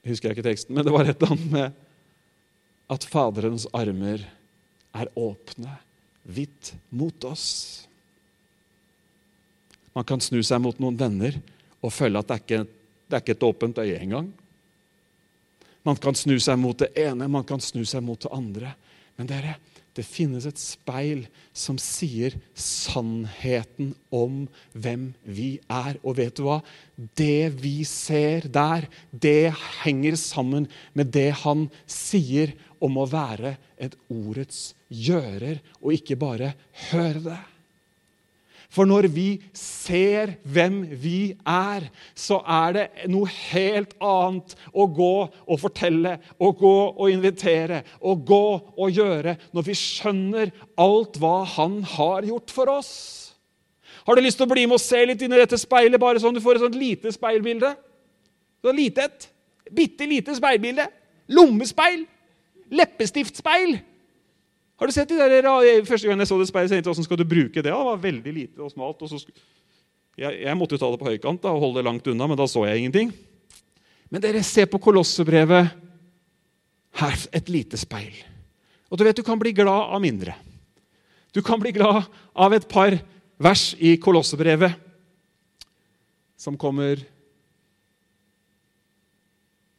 Jeg 0.03 0.15
husker 0.15 0.35
ikke 0.35 0.47
teksten, 0.47 0.75
men 0.75 0.87
det 0.87 0.95
var 0.95 1.07
et 1.07 1.19
eller 1.19 1.35
annet 1.35 1.53
med 1.53 1.85
at 2.89 3.05
Faderens 3.07 3.69
armer 3.77 4.25
er 4.97 5.11
åpne, 5.19 5.77
vidt 6.25 6.73
mot 6.91 7.27
oss. 7.29 7.87
Man 9.95 10.07
kan 10.09 10.23
snu 10.23 10.41
seg 10.47 10.63
mot 10.65 10.79
noen 10.83 10.99
venner 10.99 11.39
og 11.83 11.95
føle 11.95 12.21
at 12.21 12.29
det 12.29 12.37
er 12.37 12.45
ikke, 12.45 12.61
det 13.09 13.17
er 13.17 13.25
ikke 13.25 13.37
et 13.37 13.49
åpent 13.49 13.81
øye 13.83 13.99
engang. 14.03 14.29
Man 15.87 15.97
kan 15.97 16.17
snu 16.19 16.37
seg 16.43 16.59
mot 16.61 16.79
det 16.79 16.91
ene, 16.99 17.31
man 17.31 17.47
kan 17.49 17.63
snu 17.63 17.85
seg 17.89 18.03
mot 18.05 18.21
det 18.21 18.33
andre. 18.35 18.75
Men 19.19 19.29
dere, 19.31 19.57
det 19.97 20.05
finnes 20.07 20.45
et 20.47 20.61
speil 20.61 21.25
som 21.57 21.79
sier 21.83 22.37
sannheten 22.55 23.95
om 24.15 24.45
hvem 24.71 25.09
vi 25.27 25.57
er. 25.67 25.99
Og 26.05 26.19
vet 26.21 26.37
du 26.39 26.45
hva? 26.47 26.61
Det 26.95 27.51
vi 27.59 27.83
ser 27.89 28.47
der, 28.53 28.87
det 29.11 29.51
henger 29.83 30.19
sammen 30.21 30.69
med 30.95 31.11
det 31.17 31.31
han 31.43 31.67
sier 31.91 32.55
om 32.85 33.01
å 33.01 33.09
være 33.11 33.57
et 33.75 33.97
ordets 34.13 34.73
gjører, 34.87 35.59
og 35.83 35.97
ikke 35.99 36.19
bare 36.21 36.53
høre 36.93 37.25
det. 37.25 37.41
For 38.79 38.87
når 38.87 39.09
vi 39.11 39.41
ser 39.59 40.37
hvem 40.47 40.85
vi 41.03 41.33
er, 41.43 41.89
så 42.15 42.37
er 42.47 42.75
det 42.77 42.85
noe 43.11 43.27
helt 43.27 43.97
annet 43.99 44.55
å 44.71 44.85
gå 44.95 45.15
og 45.27 45.59
fortelle, 45.59 46.13
å 46.39 46.53
gå 46.55 46.77
og 46.93 47.11
invitere, 47.11 47.81
å 47.99 48.15
gå 48.15 48.45
og 48.79 48.93
gjøre, 48.95 49.35
når 49.51 49.67
vi 49.67 49.75
skjønner 49.81 50.53
alt 50.79 51.19
hva 51.19 51.41
Han 51.57 51.81
har 51.97 52.29
gjort 52.29 52.55
for 52.55 52.71
oss. 52.71 52.93
Har 54.07 54.15
du 54.15 54.23
lyst 54.23 54.39
til 54.39 54.47
å 54.47 54.53
bli 54.53 54.63
med 54.69 54.79
og 54.79 54.85
se 54.85 55.03
litt 55.11 55.27
inn 55.27 55.35
i 55.35 55.43
dette 55.43 55.59
speilet, 55.59 55.99
bare 55.99 56.23
sånn 56.23 56.39
du 56.39 56.45
får 56.45 56.61
et 56.61 56.67
sånt 56.69 56.79
lite 56.79 57.11
speilbilde? 57.13 57.75
Så 58.63 58.79
lite 58.79 59.09
et. 59.09 59.31
Bitte 59.75 60.07
lite 60.07 60.39
speilbilde. 60.39 60.87
Lommespeil. 61.35 62.07
Leppestiftspeil. 62.71 63.81
Har 64.79 64.87
du 64.87 64.95
sett 64.95 65.11
de 65.11 65.19
der, 65.19 65.49
Første 65.87 66.07
gang 66.07 66.21
jeg 66.23 66.31
så 66.31 66.39
det 66.39 66.49
speilet, 66.51 66.71
tenkte 66.71 66.87
jeg 66.87 66.95
hvordan 66.95 67.07
skal 67.09 67.19
du 67.19 67.27
bruke 67.27 67.59
det? 67.59 67.67
Det 67.67 67.75
var 67.75 68.03
veldig 68.03 68.35
lite 68.35 68.63
og 68.63 68.71
smalt. 68.71 69.03
Og 69.03 69.11
jeg, 70.19 70.39
jeg, 70.39 70.55
måtte 70.59 70.77
jo 70.77 70.83
ta 70.83 70.91
det 70.93 71.01
på 71.01 71.09
høykant 71.11 71.43
da, 71.43 71.51
og 71.51 71.65
holde 71.65 71.81
det 71.81 71.89
langt 71.89 72.11
unna, 72.11 72.29
men 72.31 72.39
da 72.39 72.47
så 72.51 72.63
jeg 72.69 72.85
ingenting. 72.85 73.11
Men 74.09 74.23
dere, 74.23 74.43
ser 74.47 74.71
på 74.71 74.81
Kolossebrevet. 74.83 75.75
Her 76.99 77.25
et 77.37 77.51
lite 77.53 77.79
speil. 77.79 78.15
Og 78.89 78.99
du 78.99 79.05
vet, 79.05 79.19
du 79.19 79.27
kan 79.27 79.39
bli 79.39 79.53
glad 79.55 79.93
av 79.95 80.01
mindre. 80.03 80.35
Du 81.35 81.43
kan 81.45 81.61
bli 81.61 81.75
glad 81.77 82.07
av 82.35 82.55
et 82.57 82.67
par 82.71 82.97
vers 83.39 83.71
i 83.79 83.97
Kolossebrevet 84.01 84.79
som 86.39 86.57
kommer 86.59 87.03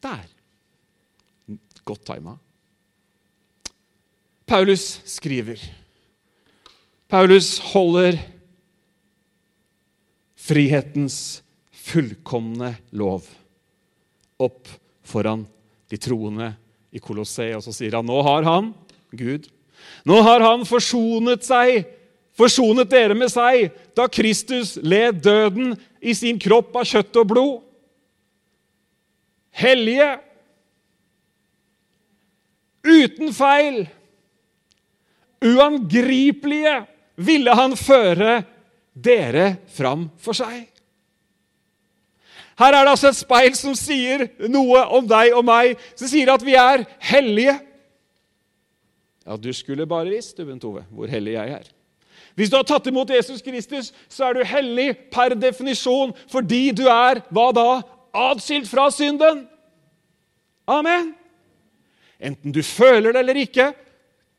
der. 0.03 0.27
Godt 1.87 2.05
tima. 2.07 2.35
Paulus 4.49 5.01
skriver. 5.05 5.61
Paulus 7.07 7.59
holder 7.69 8.17
frihetens 10.33 11.43
fullkomne 11.69 12.71
lov 12.89 13.27
opp 14.41 14.71
foran 15.05 15.43
de 15.89 15.99
troende 16.01 16.47
i 16.89 16.97
Kolosseet. 16.97 17.59
og 17.59 17.61
så 17.61 17.75
sier 17.75 17.99
han 17.99 18.09
nå 18.09 18.17
har 18.25 18.47
han, 18.47 18.71
Gud, 19.13 19.45
nå 20.01 20.17
har 20.25 20.41
han 20.41 20.65
forsonet 20.65 21.45
seg, 21.45 21.83
forsonet 22.33 22.89
dere 22.89 23.13
med 23.13 23.29
seg, 23.29 23.69
da 23.93 24.07
Kristus 24.09 24.79
led 24.81 25.21
døden 25.21 25.75
i 26.01 26.17
sin 26.17 26.41
kropp 26.41 26.73
av 26.73 26.89
kjøtt 26.89 27.21
og 27.21 27.29
blod. 27.35 27.55
Hellige, 29.61 30.09
uten 32.81 33.33
feil 33.35 33.83
uangripelige 35.43 36.75
ville 37.19 37.55
han 37.55 37.75
føre 37.77 38.41
dere 38.93 39.55
fram 39.71 40.09
for 40.19 40.37
seg. 40.37 40.67
Her 42.59 42.75
er 42.75 42.83
det 42.83 42.91
altså 42.91 43.11
et 43.13 43.19
speil 43.21 43.55
som 43.55 43.75
sier 43.77 44.25
noe 44.51 44.83
om 44.97 45.05
deg 45.07 45.31
og 45.35 45.45
meg, 45.47 45.79
som 45.95 46.09
sier 46.11 46.31
at 46.33 46.43
vi 46.43 46.57
er 46.59 46.83
hellige. 47.11 47.55
Ja, 49.23 49.37
du 49.39 49.51
skulle 49.55 49.87
bare 49.87 50.11
visst, 50.11 50.35
du, 50.35 50.43
Bent 50.47 50.65
Ove, 50.67 50.83
hvor 50.91 51.11
hellig 51.11 51.37
jeg 51.37 51.53
er. 51.59 51.69
Hvis 52.35 52.51
du 52.51 52.57
har 52.57 52.65
tatt 52.67 52.87
imot 52.87 53.11
Jesus 53.11 53.43
Kristus, 53.43 53.93
så 54.11 54.29
er 54.29 54.39
du 54.39 54.47
hellig 54.47 54.91
per 55.11 55.35
definisjon 55.39 56.11
fordi 56.31 56.69
du 56.75 56.85
er 56.91 57.21
hva 57.31 57.49
da? 57.55 57.69
Atskilt 58.15 58.67
fra 58.67 58.87
synden. 58.91 59.45
Amen. 60.69 61.13
Enten 62.19 62.51
du 62.55 62.61
føler 62.65 63.13
det 63.13 63.21
eller 63.23 63.39
ikke, 63.43 63.69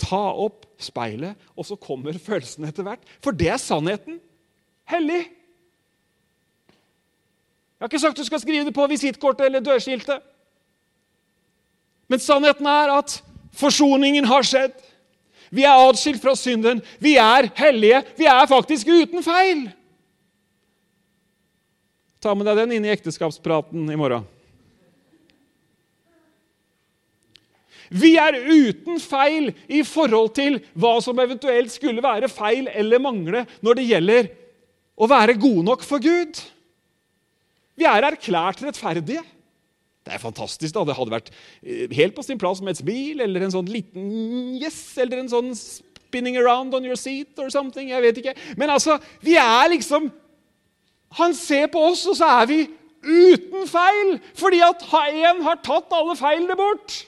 ta 0.00 0.22
opp 0.32 0.64
speilet, 0.80 1.38
og 1.54 1.66
så 1.68 1.76
kommer 1.80 2.16
følelsene 2.18 2.70
etter 2.70 2.86
hvert. 2.86 3.04
For 3.24 3.36
det 3.36 3.50
er 3.52 3.60
sannheten. 3.60 4.18
Hellig. 4.90 5.22
Jeg 7.80 7.86
har 7.86 7.90
ikke 7.90 8.02
sagt 8.02 8.20
du 8.20 8.26
skal 8.26 8.42
skrive 8.42 8.66
det 8.66 8.76
på 8.76 8.86
visittkortet 8.90 9.46
eller 9.46 9.64
dørskiltet. 9.64 10.24
Men 12.10 12.20
sannheten 12.20 12.66
er 12.68 12.92
at 12.98 13.20
forsoningen 13.56 14.26
har 14.28 14.44
skjedd. 14.44 14.74
Vi 15.50 15.64
er 15.66 15.84
atskilt 15.88 16.22
fra 16.22 16.34
synden. 16.38 16.82
Vi 17.02 17.16
er 17.18 17.48
hellige. 17.58 18.02
Vi 18.18 18.26
er 18.28 18.50
faktisk 18.50 18.90
uten 18.90 19.24
feil. 19.26 19.68
Ta 22.20 22.34
med 22.36 22.46
deg 22.46 22.58
den 22.60 22.76
inn 22.76 22.84
i 22.86 22.92
ekteskapspraten 22.92 23.88
i 23.90 23.98
morgen. 23.98 24.26
Vi 27.90 28.12
er 28.22 28.38
uten 28.38 29.00
feil 29.02 29.50
i 29.66 29.82
forhold 29.86 30.30
til 30.38 30.60
hva 30.78 30.94
som 31.02 31.18
eventuelt 31.18 31.72
skulle 31.74 32.04
være 32.04 32.30
feil 32.30 32.70
eller 32.70 33.02
mangle 33.02 33.44
når 33.66 33.80
det 33.80 33.88
gjelder 33.88 34.30
å 35.00 35.08
være 35.10 35.38
gode 35.40 35.66
nok 35.66 35.82
for 35.86 36.02
Gud. 36.02 36.38
Vi 37.80 37.88
er 37.88 38.06
erklært 38.06 38.62
rettferdige. 38.62 39.24
Det 40.04 40.14
er 40.14 40.22
fantastisk. 40.22 40.74
da. 40.74 40.84
Det 40.86 40.96
hadde 40.96 41.12
vært 41.12 41.30
eh, 41.32 41.90
helt 41.96 42.16
på 42.16 42.24
sin 42.24 42.38
plass 42.40 42.62
med 42.62 42.74
et 42.74 42.82
smil 42.82 43.24
eller 43.24 43.46
en 43.46 43.54
sånn 43.54 43.70
liten 43.70 44.10
yes, 44.60 44.96
eller 45.00 45.22
en 45.22 45.32
sånn 45.32 45.52
spinning 45.56 46.38
around 46.40 46.74
on 46.74 46.86
your 46.86 46.98
seat 46.98 47.38
or 47.38 47.50
something. 47.52 47.90
Jeg 47.90 48.04
vet 48.06 48.22
ikke. 48.22 48.36
Men 48.60 48.72
altså, 48.74 48.98
vi 49.24 49.38
er 49.40 49.70
liksom 49.74 50.10
Han 51.18 51.32
ser 51.34 51.66
på 51.66 51.80
oss, 51.88 52.04
og 52.06 52.14
så 52.14 52.26
er 52.38 52.44
vi 52.46 52.58
uten 53.02 53.64
feil, 53.66 54.12
fordi 54.38 54.60
at 54.62 54.84
én 55.10 55.40
har 55.42 55.56
tatt 55.58 55.90
alle 55.90 56.14
feilene 56.14 56.54
bort. 56.54 57.00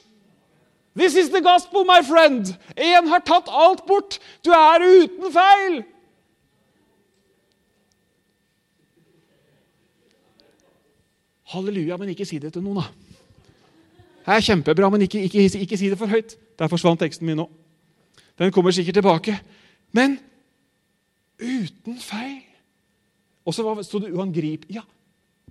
This 0.95 1.15
is 1.15 1.29
the 1.29 1.41
gospel, 1.41 1.85
my 1.85 2.01
friend. 2.05 2.53
Én 2.77 3.07
har 3.09 3.23
tatt 3.25 3.49
alt 3.49 3.85
bort. 3.87 4.19
Du 4.45 4.51
er 4.53 4.85
uten 4.85 5.33
feil. 5.33 5.81
Halleluja, 11.53 11.97
men 11.97 12.13
ikke 12.13 12.25
si 12.25 12.39
det 12.41 12.53
til 12.53 12.63
noen, 12.65 12.81
da. 12.81 12.85
Det 14.23 14.37
er 14.37 14.45
kjempebra, 14.45 14.89
men 14.93 15.03
ikke, 15.05 15.25
ikke, 15.27 15.49
ikke 15.65 15.77
si 15.77 15.89
det 15.91 15.99
for 15.99 16.09
høyt. 16.09 16.37
Der 16.59 16.71
forsvant 16.71 17.01
teksten 17.01 17.27
min 17.27 17.41
nå. 17.41 17.49
Den 18.39 18.53
kommer 18.53 18.71
sikkert 18.71 19.01
tilbake. 19.01 19.39
Men 19.91 20.19
uten 21.41 21.97
feil. 21.99 22.43
Og 23.45 23.53
så 23.53 23.65
sto 23.83 23.99
det 23.99 24.13
uangrip... 24.13 24.65
Ja, 24.71 24.85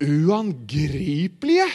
uangripelige! 0.01 1.67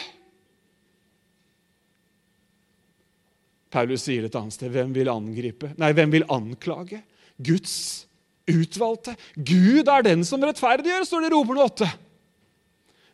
Paulus 3.69 4.03
sier 4.07 4.25
et 4.25 4.35
annet 4.35 4.55
sted 4.55 4.71
hvem 4.73 4.93
vil 4.95 5.11
angripe? 5.11 5.71
Nei, 5.77 5.91
hvem 5.93 6.13
vil 6.13 6.27
anklage? 6.33 7.03
Guds 7.37 8.07
utvalgte. 8.49 9.13
Gud 9.35 9.87
er 9.87 10.05
den 10.05 10.25
som 10.25 10.43
rettferdiggjør, 10.43 11.05
står 11.05 11.25
det 11.25 11.29
i 11.29 11.35
Romerne 11.35 11.65
8. 11.69 11.89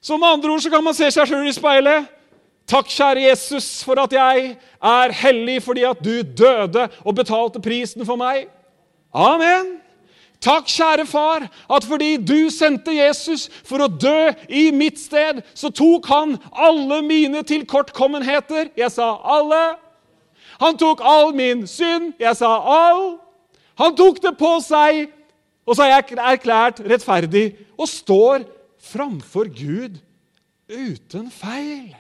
Så 0.06 0.18
med 0.22 0.38
andre 0.38 0.54
ord 0.54 0.63
så 0.63 0.72
kan 0.72 0.84
man 0.86 0.96
se 0.96 1.10
seg 1.12 1.28
sjøl 1.28 1.50
i 1.50 1.56
speilet. 1.56 2.12
Takk, 2.70 2.89
kjære 2.89 3.28
Jesus, 3.28 3.68
for 3.86 4.00
at 4.02 4.13
jeg 4.15 4.56
er 4.82 5.15
hellig 5.22 5.60
fordi 5.62 5.84
at 5.86 6.00
du 6.02 6.24
døde 6.24 6.88
og 7.04 7.18
betalte 7.18 7.62
prisen 7.62 8.06
for 8.08 8.18
meg. 8.18 8.48
Amen. 9.13 9.76
Takk, 10.41 10.68
kjære 10.70 11.06
far, 11.10 11.46
at 11.46 11.86
fordi 11.88 12.15
du 12.22 12.50
sendte 12.54 12.94
Jesus 12.94 13.48
for 13.65 13.86
å 13.86 13.89
dø 13.89 14.34
i 14.50 14.68
mitt 14.76 15.00
sted, 15.02 15.41
så 15.58 15.72
tok 15.74 16.10
han 16.10 16.36
alle 16.52 17.02
mine 17.06 17.41
tilkortkommenheter. 17.48 18.70
Jeg 18.78 18.94
sa 18.94 19.15
alle. 19.38 19.62
Han 20.62 20.78
tok 20.80 21.04
all 21.04 21.34
min 21.36 21.65
synd. 21.68 22.13
Jeg 22.20 22.36
sa 22.39 22.52
all. 22.60 23.18
Han 23.82 23.96
tok 23.96 24.22
det 24.24 24.36
på 24.39 24.56
seg, 24.63 25.10
og 25.68 25.76
så 25.76 25.84
er 25.84 25.96
jeg 25.96 26.18
erklært 26.22 26.80
rettferdig 26.86 27.46
og 27.76 27.89
står 27.91 28.46
framfor 28.91 29.50
Gud 29.52 30.00
uten 30.72 31.30
feil. 31.34 31.96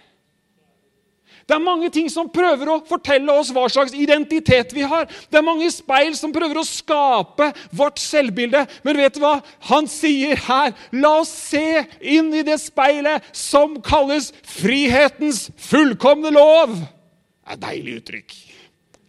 Det 1.45 1.53
er 1.53 1.61
mange 1.61 1.91
ting 1.93 2.07
som 2.09 2.29
prøver 2.33 2.71
å 2.73 2.79
fortelle 2.89 3.33
oss 3.37 3.51
hva 3.53 3.67
slags 3.69 3.93
identitet 3.93 4.71
vi 4.73 4.81
har. 4.81 5.05
Det 5.29 5.37
er 5.37 5.45
mange 5.45 5.67
speil 5.69 6.15
som 6.17 6.33
prøver 6.33 6.57
å 6.57 6.65
skape 6.65 7.51
vårt 7.69 8.01
selvbilde. 8.01 8.63
Men 8.81 8.97
vet 8.97 9.13
du 9.13 9.21
hva? 9.21 9.35
Han 9.69 9.85
sier 9.89 10.41
her 10.47 10.73
La 10.95 11.19
oss 11.19 11.29
se 11.51 11.83
inn 12.01 12.33
i 12.33 12.41
det 12.47 12.57
speilet 12.63 13.29
som 13.29 13.77
kalles 13.85 14.31
frihetens 14.55 15.51
fullkomne 15.69 16.33
lov. 16.33 16.79
Det 17.45 17.53
er 17.53 17.57
et 17.59 17.65
deilig 17.65 17.97
uttrykk. 18.01 18.37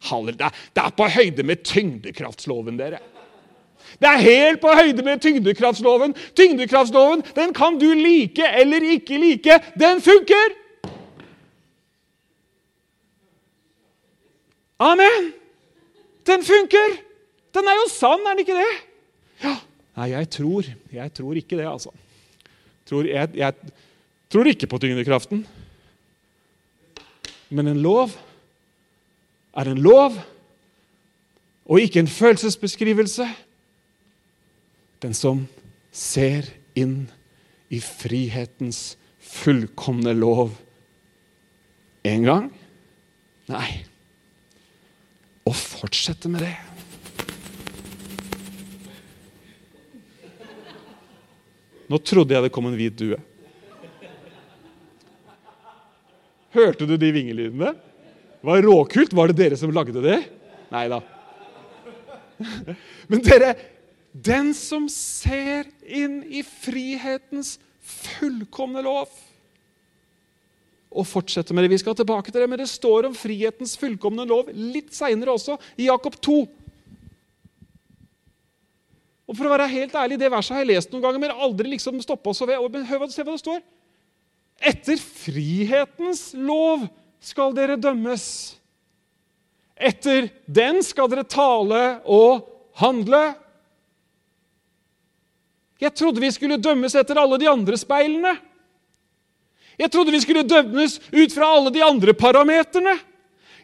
Det 0.06 0.82
er 0.82 0.90
på 0.96 1.06
høyde 1.08 1.42
med 1.42 1.62
tyngdekraftsloven, 1.64 2.76
dere. 2.78 2.98
Det 3.96 4.08
er 4.10 4.20
helt 4.20 4.60
på 4.60 4.74
høyde 4.76 5.02
med 5.02 5.22
tyngdekraftsloven. 5.24 6.12
Tyngdekraftsloven 6.36 7.24
den 7.36 7.54
kan 7.56 7.78
du 7.80 7.88
like 7.94 8.44
eller 8.60 8.84
ikke 8.92 9.18
like. 9.18 9.60
Den 9.80 10.02
funker! 10.04 10.52
Amen! 14.78 15.32
Den 16.26 16.44
funker! 16.44 16.98
Den 17.56 17.70
er 17.70 17.78
jo 17.80 17.88
sann, 17.88 18.20
er 18.20 18.36
den 18.36 18.44
ikke 18.44 18.58
det? 18.58 18.72
Ja. 19.40 19.54
Nei, 19.96 20.10
jeg 20.12 20.28
tror 20.28 20.66
Jeg 20.92 21.12
tror 21.16 21.38
ikke 21.40 21.56
det, 21.56 21.64
altså. 21.64 21.90
Tror, 22.86 23.06
jeg, 23.08 23.30
jeg 23.34 23.54
tror 24.30 24.44
ikke 24.46 24.68
på 24.68 24.78
tyngdekraften. 24.78 25.46
Men 27.48 27.66
en 27.72 27.80
lov 27.82 28.12
er 29.56 29.70
en 29.70 29.80
lov, 29.80 30.18
og 31.66 31.80
ikke 31.80 32.02
en 32.02 32.10
følelsesbeskrivelse. 32.10 33.26
Den 35.02 35.16
som 35.16 35.46
ser 35.92 36.48
inn 36.76 37.08
i 37.72 37.80
frihetens 37.82 38.94
fullkomne 39.26 40.12
lov 40.16 40.54
en 42.06 42.22
gang 42.24 42.46
Nei 43.50 43.82
Å 45.46 45.52
fortsette 45.54 46.30
med 46.30 46.42
det. 46.42 46.54
Nå 51.86 52.00
trodde 52.02 52.34
jeg 52.34 52.42
det 52.42 52.50
kom 52.50 52.66
en 52.66 52.74
hvit 52.74 52.96
due. 52.98 53.18
Hørte 56.56 56.88
du 56.90 56.96
de 56.98 57.12
vingelydene? 57.14 57.70
Det 58.46 58.52
var 58.52 58.62
råkult. 58.62 59.12
Var 59.12 59.26
det 59.26 59.34
dere 59.40 59.56
som 59.58 59.72
lagde 59.74 59.98
det? 60.04 60.20
Nei 60.70 60.84
da. 60.86 61.00
Men 63.10 63.22
dere, 63.26 63.56
den 64.14 64.52
som 64.54 64.84
ser 64.86 65.66
inn 65.82 66.20
i 66.30 66.44
frihetens 66.46 67.56
fullkomne 67.82 68.84
lov 68.86 69.08
og 70.94 71.08
fortsetter 71.10 71.58
med 71.58 71.66
det. 71.66 71.72
Vi 71.74 71.80
skal 71.82 71.96
tilbake 71.98 72.30
til 72.30 72.38
det, 72.38 72.46
men 72.52 72.60
det 72.60 72.68
står 72.70 73.08
om 73.08 73.16
frihetens 73.18 73.74
fullkomne 73.80 74.28
lov 74.30 74.52
litt 74.54 74.94
seinere 74.94 75.34
også, 75.34 75.56
i 75.74 75.88
Jakob 75.88 76.14
2. 76.22 76.36
Og 79.26 79.34
for 79.34 79.48
å 79.48 79.56
være 79.56 79.66
helt 79.72 79.98
ærlig, 79.98 80.20
Det 80.22 80.30
verset 80.30 80.54
har 80.54 80.62
jeg 80.62 80.70
lest 80.70 80.94
noen 80.94 81.02
ganger, 81.02 81.24
men 81.24 81.34
aldri 81.34 81.72
liksom 81.72 81.98
stoppa 81.98 82.30
oss 82.30 82.44
ved. 82.46 82.62
Men 82.70 82.86
hør, 82.86 83.08
se 83.10 83.26
hva 83.26 83.34
det 83.34 83.42
står. 83.42 83.58
Etter 84.70 85.02
frihetens 85.02 86.30
lov 86.38 86.86
skal 87.26 87.54
dere 87.56 87.78
dømmes. 87.80 88.26
Etter 89.76 90.30
den 90.46 90.80
skal 90.86 91.10
dere 91.12 91.26
tale 91.28 91.82
og 92.06 92.46
handle. 92.78 93.22
Jeg 95.82 95.92
trodde 95.92 96.22
vi 96.22 96.30
skulle 96.32 96.60
dømmes 96.62 96.94
etter 96.96 97.18
alle 97.20 97.38
de 97.40 97.50
andre 97.50 97.76
speilene. 97.76 98.36
Jeg 99.76 99.92
trodde 99.92 100.14
vi 100.14 100.22
skulle 100.24 100.46
dømmes 100.48 100.96
ut 101.12 101.34
fra 101.34 101.50
alle 101.58 101.72
de 101.74 101.82
andre 101.84 102.14
parameterne. 102.16 102.96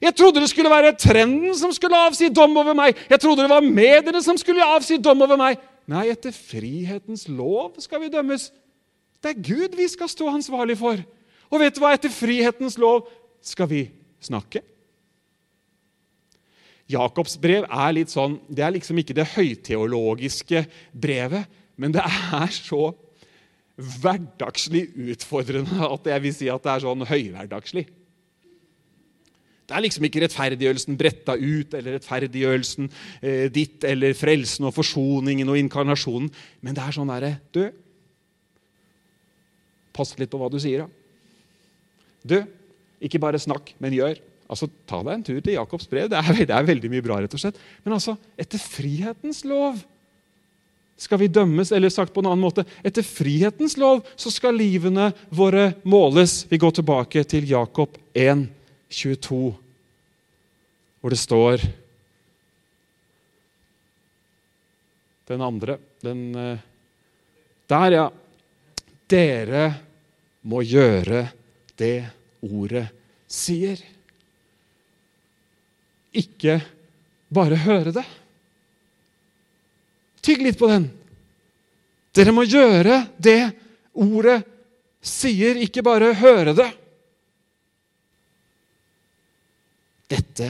Jeg 0.03 0.17
trodde 0.19 0.43
det 0.43 0.51
skulle 0.51 0.71
være 0.73 0.97
trenden 0.99 1.55
som 1.57 1.73
skulle 1.73 1.97
avsi 2.09 2.29
dom 2.29 2.57
over 2.59 2.75
meg. 2.75 2.99
Jeg 3.09 3.23
trodde 3.23 3.47
det 3.47 3.53
var 3.53 3.65
mediene 3.65 4.21
som 4.25 4.37
skulle 4.37 4.67
avsi 4.75 4.99
dom 4.99 5.23
over 5.23 5.39
meg. 5.41 5.61
Nei, 5.89 6.09
etter 6.11 6.35
frihetens 6.35 7.29
lov 7.31 7.79
skal 7.81 8.03
vi 8.03 8.11
dømmes. 8.13 8.51
Det 9.23 9.33
er 9.33 9.45
Gud 9.47 9.79
vi 9.79 9.87
skal 9.89 10.11
stå 10.11 10.29
ansvarlig 10.35 10.77
for. 10.81 10.99
Og 11.53 11.63
vet 11.63 11.77
du 11.77 11.83
hva? 11.85 11.95
Etter 11.95 12.13
frihetens 12.13 12.77
lov 12.81 13.07
skal 13.43 13.69
vi 13.71 13.83
snakke. 14.23 14.63
Jakobs 16.93 17.39
brev 17.41 17.65
er 17.67 17.95
litt 17.97 18.13
sånn, 18.13 18.37
det 18.51 18.65
er 18.67 18.75
liksom 18.75 18.99
ikke 19.01 19.17
det 19.17 19.31
høyteologiske 19.35 20.65
brevet, 20.93 21.49
men 21.81 21.95
det 21.95 22.03
er 22.05 22.53
så 22.55 22.91
hverdagslig 24.03 24.91
utfordrende 25.13 25.89
at 25.89 26.09
jeg 26.13 26.25
vil 26.27 26.35
si 26.37 26.49
at 26.53 26.65
det 26.65 26.73
er 26.75 26.85
sånn 26.85 27.07
høyhverdagslig. 27.09 27.87
Det 29.63 29.77
er 29.79 29.85
liksom 29.87 30.05
ikke 30.05 30.21
rettferdiggjørelsen 30.25 30.99
bretta 31.01 31.37
ut 31.39 31.75
eller 31.79 31.97
rettferdiggjørelsen 31.97 32.91
eh, 33.23 33.47
ditt 33.55 33.87
eller 33.89 34.13
frelsen 34.19 34.67
og 34.69 34.75
forsoningen 34.77 35.49
og 35.49 35.61
inkarnasjonen, 35.63 36.29
men 36.61 36.77
det 36.77 36.83
er 36.85 36.97
sånn 36.99 37.13
derre 37.13 37.37
Du, 37.55 37.63
pass 39.97 40.13
litt 40.19 40.33
på 40.33 40.41
hva 40.41 40.51
du 40.53 40.59
sier, 40.61 40.85
da. 40.85 40.89
Du, 42.23 42.37
ikke 43.03 43.21
bare 43.23 43.41
snakk, 43.43 43.75
men 43.83 43.97
gjør. 43.97 44.21
Altså, 44.53 44.69
Ta 44.89 45.01
deg 45.05 45.15
en 45.15 45.25
tur 45.27 45.41
til 45.41 45.57
Jakobs 45.57 45.89
brev. 45.91 46.11
Det 46.13 46.19
er, 46.19 46.45
det 46.51 46.55
er 46.55 46.69
veldig 46.69 46.91
mye 46.93 47.05
bra, 47.05 47.21
rett 47.23 47.35
og 47.37 47.43
slett. 47.43 47.59
Men 47.87 47.97
altså, 47.97 48.17
etter 48.41 48.61
frihetens 48.61 49.43
lov 49.49 49.81
skal 51.03 51.19
vi 51.19 51.31
dømmes, 51.33 51.73
eller 51.75 51.91
sagt 51.91 52.13
på 52.15 52.23
en 52.23 52.29
annen 52.31 52.45
måte, 52.45 52.65
etter 52.87 53.03
frihetens 53.03 53.75
lov 53.81 54.05
så 54.15 54.31
skal 54.31 54.55
livene 54.55 55.09
våre 55.35 55.73
måles. 55.89 56.43
Vi 56.51 56.61
går 56.63 56.77
tilbake 56.79 57.25
til 57.27 57.49
Jakob 57.51 57.97
1, 58.15 58.45
22, 58.93 59.41
hvor 61.03 61.15
det 61.15 61.19
står 61.19 61.65
Den 65.33 65.41
andre 65.41 65.79
den, 66.05 66.35
eh, 66.37 66.59
Der, 67.71 67.93
ja. 67.95 68.11
Dere 69.09 69.63
må 70.43 70.61
gjøre 70.67 71.31
det 71.79 72.22
ordet 72.43 72.87
sier. 73.31 73.81
Ikke 76.13 76.59
bare 77.33 77.59
høre 77.65 77.95
det. 77.97 78.05
Tygg 80.23 80.45
litt 80.45 80.59
på 80.61 80.69
den. 80.71 80.87
Dere 82.13 82.35
må 82.35 82.45
gjøre 82.45 83.07
det 83.17 83.41
ordet 83.99 84.43
sier, 85.03 85.59
ikke 85.59 85.83
bare 85.85 86.13
høre 86.21 86.55
det. 86.55 86.69
Dette 90.13 90.49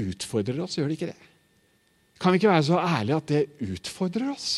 utfordrer 0.00 0.62
oss, 0.64 0.78
gjør 0.78 0.88
det 0.88 0.96
ikke 0.96 1.12
det? 1.12 1.28
Kan 2.16 2.32
vi 2.32 2.40
ikke 2.40 2.50
være 2.50 2.64
så 2.64 2.80
ærlige 2.80 3.20
at 3.20 3.32
det 3.32 3.42
utfordrer 3.68 4.30
oss? 4.32 4.48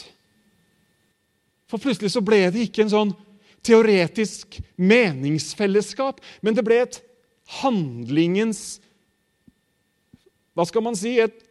For 1.68 1.82
plutselig 1.82 2.12
så 2.14 2.22
ble 2.24 2.44
det 2.54 2.68
ikke 2.68 2.86
en 2.86 2.92
sånn 2.92 3.10
teoretisk 3.66 4.60
meningsfellesskap, 4.76 6.22
men 6.42 6.56
det 6.56 6.64
ble 6.66 6.82
et 6.84 7.02
handlingens 7.62 8.80
Hva 10.58 10.64
skal 10.66 10.82
man 10.82 10.96
si? 10.98 11.12
Et 11.22 11.44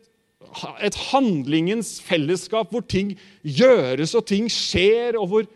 et 0.84 0.98
handlingens 1.12 1.98
fellesskap 2.06 2.72
hvor 2.74 2.84
ting 2.88 3.14
gjøres 3.42 4.16
og 4.18 4.26
ting 4.30 4.48
skjer, 4.52 5.18
og 5.20 5.30
hvor, 5.32 5.48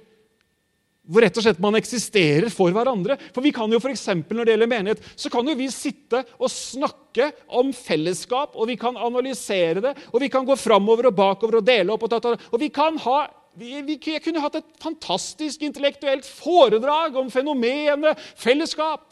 hvor 1.07 1.25
rett 1.25 1.37
og 1.37 1.45
slett 1.45 1.61
man 1.63 1.77
eksisterer 1.79 2.49
for 2.53 2.73
hverandre. 2.75 3.17
For 3.33 3.43
vi 3.45 3.53
kan 3.55 3.71
jo 3.71 3.81
for 3.81 3.93
Når 3.93 4.45
det 4.45 4.55
gjelder 4.55 4.71
menighet, 4.71 5.03
så 5.15 5.29
kan 5.29 5.47
jo 5.47 5.57
vi 5.57 5.69
sitte 5.73 6.23
og 6.37 6.51
snakke 6.51 7.31
om 7.47 7.73
fellesskap, 7.73 8.55
og 8.55 8.67
vi 8.67 8.77
kan 8.79 8.97
analysere 8.97 9.81
det, 9.81 9.95
og 10.11 10.21
vi 10.21 10.29
kan 10.29 10.45
gå 10.45 10.55
framover 10.55 11.09
og 11.09 11.15
bakover 11.15 11.61
og 11.61 11.65
dele 11.65 11.93
opp. 11.93 12.03
Og, 12.03 12.09
ta, 12.09 12.19
ta, 12.19 12.35
og 12.51 12.61
vi 12.61 12.71
kan 12.73 12.97
ha 13.05 13.19
jeg 13.59 14.21
kunne 14.23 14.43
hatt 14.43 14.55
et 14.61 14.69
fantastisk 14.79 15.61
intellektuelt 15.67 16.25
foredrag 16.25 17.17
om 17.19 17.31
fenomenet 17.33 18.19
fellesskap. 18.39 19.11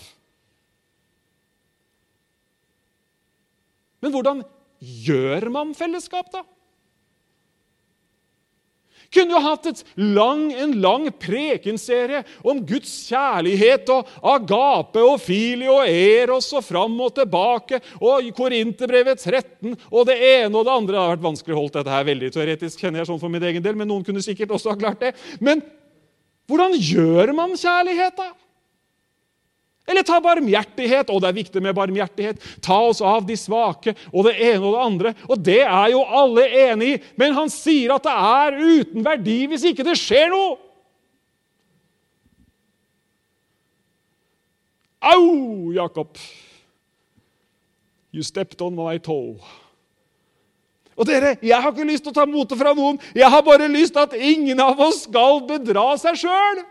Men 4.00 4.16
hvordan 4.16 4.46
Gjør 4.80 5.50
man 5.52 5.74
fellesskap, 5.76 6.30
da? 6.32 6.46
Kunne 9.14 9.34
jo 9.34 9.42
hatt 9.42 9.84
lang, 9.98 10.44
en 10.54 10.76
lang 10.84 11.08
prekenserie 11.18 12.22
om 12.46 12.60
Guds 12.66 12.92
kjærlighet 13.10 13.90
og 13.94 14.10
agape 14.36 15.02
og 15.02 15.18
fili 15.24 15.66
og 15.70 15.88
eros 15.90 16.52
og 16.54 16.66
fram 16.66 16.94
og 17.02 17.16
tilbake 17.18 17.82
og 18.00 18.30
Korinterbrevet 18.38 19.24
13 19.24 19.74
og 19.90 20.06
det 20.10 20.20
ene 20.20 20.54
og 20.54 20.68
det 20.68 20.76
andre. 20.76 20.94
Det 20.94 21.02
har 21.02 21.16
vært 21.16 21.26
vanskelig 21.26 21.56
å 21.56 21.62
holde 21.64 21.80
dette 21.80 21.96
her 21.96 22.06
veldig 22.12 22.30
teoretisk, 22.36 22.84
kjenner 22.84 23.02
jeg 23.02 23.10
sånn 23.10 23.22
for 23.22 23.34
min 23.34 23.48
egen 23.50 23.66
del, 23.66 23.78
men 23.80 23.90
noen 23.90 24.06
kunne 24.06 24.24
sikkert 24.26 24.54
også 24.58 24.76
ha 24.76 24.80
klart 24.80 25.02
det. 25.02 25.16
Men 25.42 25.64
hvordan 26.50 26.78
gjør 26.78 27.34
man 27.38 27.58
kjærlighet, 27.58 28.18
da? 28.18 28.30
Eller 29.90 30.06
ta 30.06 30.20
barmhjertighet. 30.22 31.10
Og 31.10 31.22
det 31.24 31.32
er 31.32 31.38
viktig 31.40 31.64
med 31.66 31.76
barmhjertighet. 31.78 32.42
Ta 32.66 32.78
oss 32.92 33.02
av 33.02 33.26
de 33.26 33.38
svake 33.40 33.96
og 34.14 34.28
det 34.30 34.36
ene 34.38 34.62
og 34.62 34.76
det 34.76 34.86
andre. 34.86 35.14
Og 35.28 35.46
det 35.50 35.62
er 35.66 35.92
jo 35.96 36.04
alle 36.06 36.46
enig 36.70 36.94
i, 36.94 37.00
men 37.20 37.38
han 37.38 37.50
sier 37.54 37.96
at 37.96 38.06
det 38.06 38.14
er 38.14 38.60
uten 38.60 39.06
verdi 39.06 39.40
hvis 39.50 39.66
ikke 39.72 39.88
det 39.88 39.98
skjer 40.00 40.30
noe. 40.34 40.58
Au, 45.00 45.72
Jakob! 45.72 46.18
You 48.12 48.24
stepped 48.24 48.62
on 48.62 48.76
my 48.76 48.98
toe. 48.98 49.38
Og 51.00 51.08
dere, 51.08 51.38
Jeg 51.42 51.62
har 51.62 51.72
ikke 51.72 51.88
lyst 51.88 52.04
til 52.04 52.12
å 52.12 52.18
ta 52.18 52.26
motet 52.28 52.60
fra 52.60 52.74
noen. 52.76 52.98
Jeg 53.16 53.30
har 53.32 53.44
bare 53.46 53.70
lyst 53.72 53.94
til 53.96 54.04
at 54.04 54.16
ingen 54.18 54.60
av 54.60 54.80
oss 54.84 55.06
skal 55.06 55.40
bedra 55.48 55.94
seg 56.02 56.18
sjøl. 56.20 56.66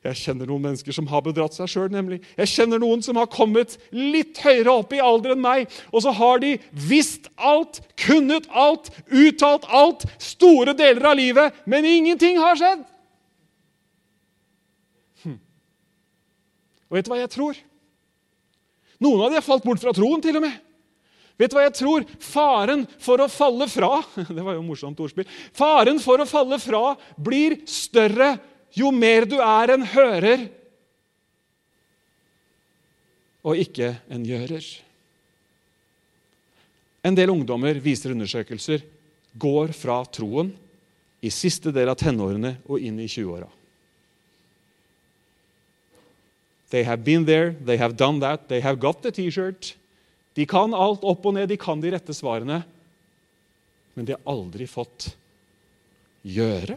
Jeg 0.00 0.16
kjenner 0.16 0.48
noen 0.48 0.62
mennesker 0.64 0.94
som 0.96 1.08
har 1.10 1.20
bedratt 1.26 1.52
seg 1.52 1.68
sjøl. 1.68 1.90
Jeg 1.92 2.48
kjenner 2.48 2.80
noen 2.80 3.02
som 3.04 3.18
har 3.20 3.28
kommet 3.28 3.74
litt 3.92 4.38
høyere 4.40 4.72
opp 4.72 4.94
i 4.96 5.02
alder 5.04 5.34
enn 5.34 5.42
meg, 5.44 5.66
og 5.92 6.04
så 6.06 6.14
har 6.16 6.40
de 6.40 6.54
visst 6.72 7.28
alt, 7.36 7.82
kunnet 8.00 8.48
alt, 8.48 8.88
uttalt 9.12 9.66
alt, 9.68 10.06
store 10.16 10.72
deler 10.78 11.10
av 11.10 11.20
livet, 11.20 11.60
men 11.68 11.84
ingenting 11.84 12.40
har 12.40 12.56
skjedd. 12.56 12.86
Hm. 15.26 15.36
Og 16.88 16.96
vet 16.96 17.04
du 17.04 17.12
hva 17.12 17.20
jeg 17.20 17.34
tror? 17.36 17.60
Noen 19.04 19.26
av 19.26 19.28
de 19.32 19.40
har 19.40 19.44
falt 19.44 19.68
bort 19.68 19.84
fra 19.84 19.92
troen, 19.96 20.24
til 20.24 20.40
og 20.40 20.48
med. 20.48 20.56
Vet 21.40 21.52
du 21.52 21.56
hva 21.56 21.66
jeg 21.66 21.76
tror? 21.76 22.08
Faren 22.24 22.86
for 23.00 23.20
å 23.20 23.28
falle 23.32 23.68
fra 23.68 23.98
det 24.36 24.44
var 24.44 24.56
jo 24.56 24.64
morsomt 24.64 25.00
ordspill, 25.00 25.28
faren 25.56 26.00
for 26.00 26.20
å 26.20 26.28
falle 26.28 26.56
fra 26.60 26.94
blir 27.20 27.60
større 27.68 28.34
jo 28.76 28.90
mer 28.94 29.26
du 29.28 29.38
er 29.42 29.74
en 29.74 29.84
hører 29.94 30.46
og 33.40 33.56
ikke 33.56 33.94
en 34.12 34.24
gjører. 34.26 34.64
En 37.00 37.16
del 37.16 37.32
ungdommer, 37.32 37.78
viser 37.80 38.12
undersøkelser, 38.12 38.84
går 39.40 39.72
fra 39.76 40.02
troen 40.12 40.50
i 41.24 41.30
siste 41.32 41.72
del 41.72 41.88
av 41.88 41.96
tenårene 42.00 42.58
og 42.68 42.82
inn 42.84 42.98
i 43.00 43.08
20-åra. 43.08 43.48
They 46.70 46.84
have 46.86 47.02
been 47.02 47.24
there, 47.26 47.54
they 47.66 47.76
have 47.80 47.96
done 47.96 48.20
that, 48.20 48.46
they 48.48 48.60
have 48.60 48.78
got 48.78 49.02
the 49.02 49.10
T-shirt. 49.10 49.74
De 50.38 50.46
kan 50.46 50.74
alt 50.76 51.02
opp 51.02 51.24
og 51.26 51.34
ned, 51.34 51.48
de 51.50 51.58
kan 51.58 51.80
de 51.82 51.90
rette 51.90 52.14
svarene. 52.14 52.60
Men 53.96 54.06
de 54.06 54.14
har 54.14 54.22
aldri 54.30 54.68
fått 54.70 55.08
gjøre. 56.22 56.76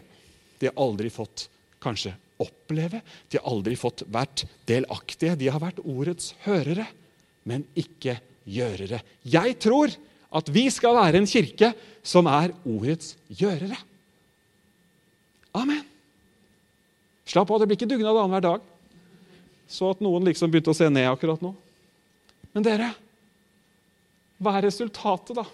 De 0.58 0.70
har 0.70 0.74
aldri 0.82 1.12
fått 1.14 1.46
kanskje 1.84 2.14
oppleve. 2.42 3.00
De 3.30 3.38
har 3.38 3.48
aldri 3.50 3.76
fått 3.78 4.04
vært 4.12 4.44
delaktige. 4.68 5.36
De 5.38 5.50
har 5.52 5.62
vært 5.62 5.82
ordets 5.84 6.32
hørere, 6.46 6.88
men 7.46 7.66
ikke 7.78 8.18
gjørere. 8.48 9.00
Jeg 9.22 9.58
tror 9.62 9.94
at 10.34 10.50
vi 10.50 10.66
skal 10.72 10.96
være 10.96 11.20
en 11.20 11.30
kirke 11.30 11.72
som 12.04 12.26
er 12.30 12.54
ordets 12.66 13.14
gjørere. 13.30 13.78
Amen. 15.54 15.84
Slapp 17.24 17.50
av, 17.50 17.62
det 17.62 17.70
blir 17.70 17.78
ikke 17.78 17.88
dugnad 17.94 18.18
annenhver 18.18 18.44
dag. 18.44 18.64
Så 19.70 19.88
at 19.94 20.02
noen 20.04 20.26
liksom 20.28 20.50
begynte 20.52 20.74
å 20.74 20.76
se 20.76 20.90
ned 20.92 21.06
akkurat 21.08 21.40
nå. 21.42 21.54
Men 22.54 22.66
dere, 22.66 22.90
hva 24.42 24.58
er 24.58 24.66
resultatet, 24.68 25.38
da? 25.38 25.46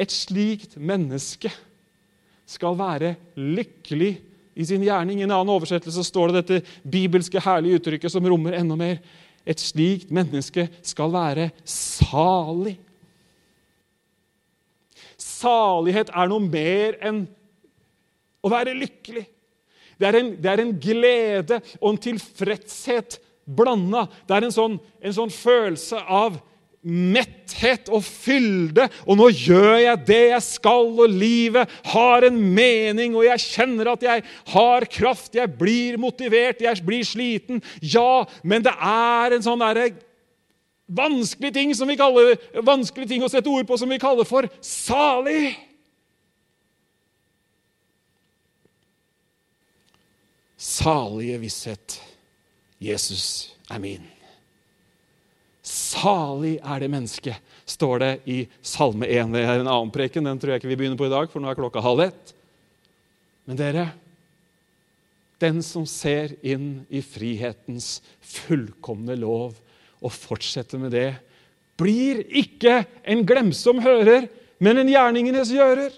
Et 0.00 0.10
slikt 0.14 0.78
menneske 0.80 1.50
skal 2.48 2.78
være 2.78 3.14
lykkelig 3.36 4.14
i 4.54 4.66
sin 4.66 4.82
gjerning. 4.84 5.20
I 5.20 5.26
en 5.26 5.34
annen 5.34 5.54
oversettelse 5.54 6.04
står 6.06 6.30
det 6.30 6.42
dette 6.42 6.78
bibelske 6.88 7.42
herlige 7.42 7.80
uttrykket 7.80 8.12
som 8.12 8.26
rommer 8.26 8.56
enda 8.58 8.76
mer. 8.78 9.00
Et 9.48 9.60
slikt 9.60 10.12
menneske 10.12 10.66
skal 10.84 11.12
være 11.14 11.50
salig. 11.64 12.76
Salighet 15.20 16.12
er 16.12 16.28
noe 16.30 16.44
mer 16.44 16.98
enn 17.04 17.24
å 18.40 18.50
være 18.52 18.76
lykkelig. 18.76 19.24
Det 20.00 20.08
er 20.08 20.16
en, 20.16 20.30
det 20.40 20.48
er 20.48 20.62
en 20.62 20.76
glede 20.80 21.58
og 21.80 21.90
en 21.92 22.00
tilfredshet 22.00 23.18
blanda. 23.44 24.06
Det 24.28 24.36
er 24.36 24.46
en 24.46 24.54
sånn, 24.54 24.78
en 25.00 25.16
sånn 25.16 25.32
følelse 25.32 26.00
av 26.00 26.38
metthet 26.82 27.90
og 27.92 28.04
fylde. 28.04 28.86
Og 29.04 29.18
nå 29.20 29.28
gjør 29.34 29.76
jeg 29.82 30.04
det 30.08 30.20
jeg 30.32 30.44
skal, 30.46 30.92
og 31.04 31.12
livet 31.12 31.80
har 31.92 32.26
en 32.28 32.38
mening, 32.40 33.16
og 33.16 33.26
jeg 33.28 33.46
kjenner 33.46 33.92
at 33.94 34.04
jeg 34.06 34.24
har 34.54 34.86
kraft, 34.92 35.34
jeg 35.36 35.56
blir 35.60 35.98
motivert, 36.00 36.62
jeg 36.64 36.84
blir 36.86 37.06
sliten. 37.06 37.62
Ja, 37.82 38.24
men 38.42 38.64
det 38.64 38.74
er 38.76 39.36
en 39.36 39.44
sånn 39.44 39.60
derre 39.60 39.90
vanskelig 40.90 41.52
ting 41.54 41.74
som 41.76 41.90
vi 41.90 41.98
kaller, 42.00 42.34
vanskelig 42.66 43.08
ting 43.08 43.22
å 43.22 43.30
sette 43.30 43.50
ord 43.50 43.68
på 43.68 43.78
som 43.78 43.90
vi 43.90 44.00
kaller 44.02 44.26
for 44.28 44.48
salig. 44.64 45.54
Salige 50.60 51.38
visshet. 51.40 52.00
Jesus 52.80 53.52
er 53.70 53.80
min. 53.80 54.19
Salig 55.80 56.58
er 56.60 56.82
det 56.82 56.90
mennesket, 56.92 57.54
står 57.68 58.02
det 58.02 58.12
i 58.28 58.38
Salme 58.66 59.08
1. 59.08 59.32
Det 59.32 59.42
er 59.46 59.62
en 59.62 59.70
annen 59.70 59.92
preken, 59.94 60.26
den 60.26 60.40
tror 60.40 60.54
jeg 60.54 60.62
ikke 60.62 60.72
vi 60.72 60.78
begynner 60.82 61.00
på 61.00 61.08
i 61.08 61.12
dag, 61.12 61.30
for 61.32 61.42
nå 61.42 61.50
er 61.50 61.58
klokka 61.58 61.82
halv 61.84 62.04
ett. 62.08 62.34
Men 63.48 63.58
dere, 63.58 63.86
den 65.40 65.62
som 65.64 65.86
ser 65.88 66.36
inn 66.44 66.84
i 66.92 67.00
frihetens 67.02 67.98
fullkomne 68.20 69.16
lov 69.18 69.56
og 70.00 70.12
fortsetter 70.12 70.80
med 70.82 70.92
det, 70.94 71.08
blir 71.80 72.20
ikke 72.28 72.82
en 73.08 73.24
glemsom 73.26 73.80
hører, 73.82 74.28
men 74.60 74.82
en 74.82 74.92
gjerningenes 74.92 75.52
gjører. 75.54 75.94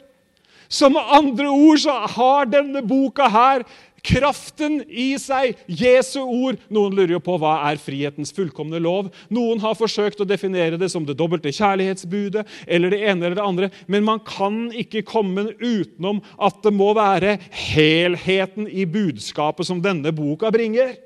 Som 0.73 0.97
andre 0.97 1.51
ord 1.51 1.83
så 1.83 1.97
har 2.14 2.47
denne 2.49 2.85
boka 2.87 3.27
her 3.29 3.66
Kraften 4.03 4.81
i 4.91 5.12
seg, 5.21 5.55
Jesu 5.71 6.19
ord. 6.25 6.59
Noen 6.75 6.97
lurer 6.97 7.15
jo 7.15 7.21
på 7.23 7.37
hva 7.38 7.55
er 7.69 7.79
frihetens 7.79 8.35
fullkomne 8.35 8.81
lov. 8.83 9.12
Noen 9.31 9.62
har 9.62 9.77
forsøkt 9.79 10.25
å 10.25 10.27
definere 10.27 10.79
det 10.81 10.88
som 10.91 11.07
det 11.07 11.15
dobbelte 11.21 11.53
kjærlighetsbudet 11.55 12.43
eller 12.67 12.91
det 12.91 12.99
ene 13.07 13.29
eller 13.29 13.38
det 13.38 13.47
andre. 13.47 13.69
Men 13.87 14.07
man 14.09 14.23
kan 14.27 14.65
ikke 14.75 15.05
komme 15.07 15.53
utenom 15.61 16.19
at 16.43 16.59
det 16.67 16.73
må 16.75 16.91
være 16.99 17.37
helheten 17.55 18.67
i 18.67 18.88
budskapet 18.91 19.71
som 19.71 19.83
denne 19.85 20.11
boka 20.17 20.51
bringer. 20.55 20.97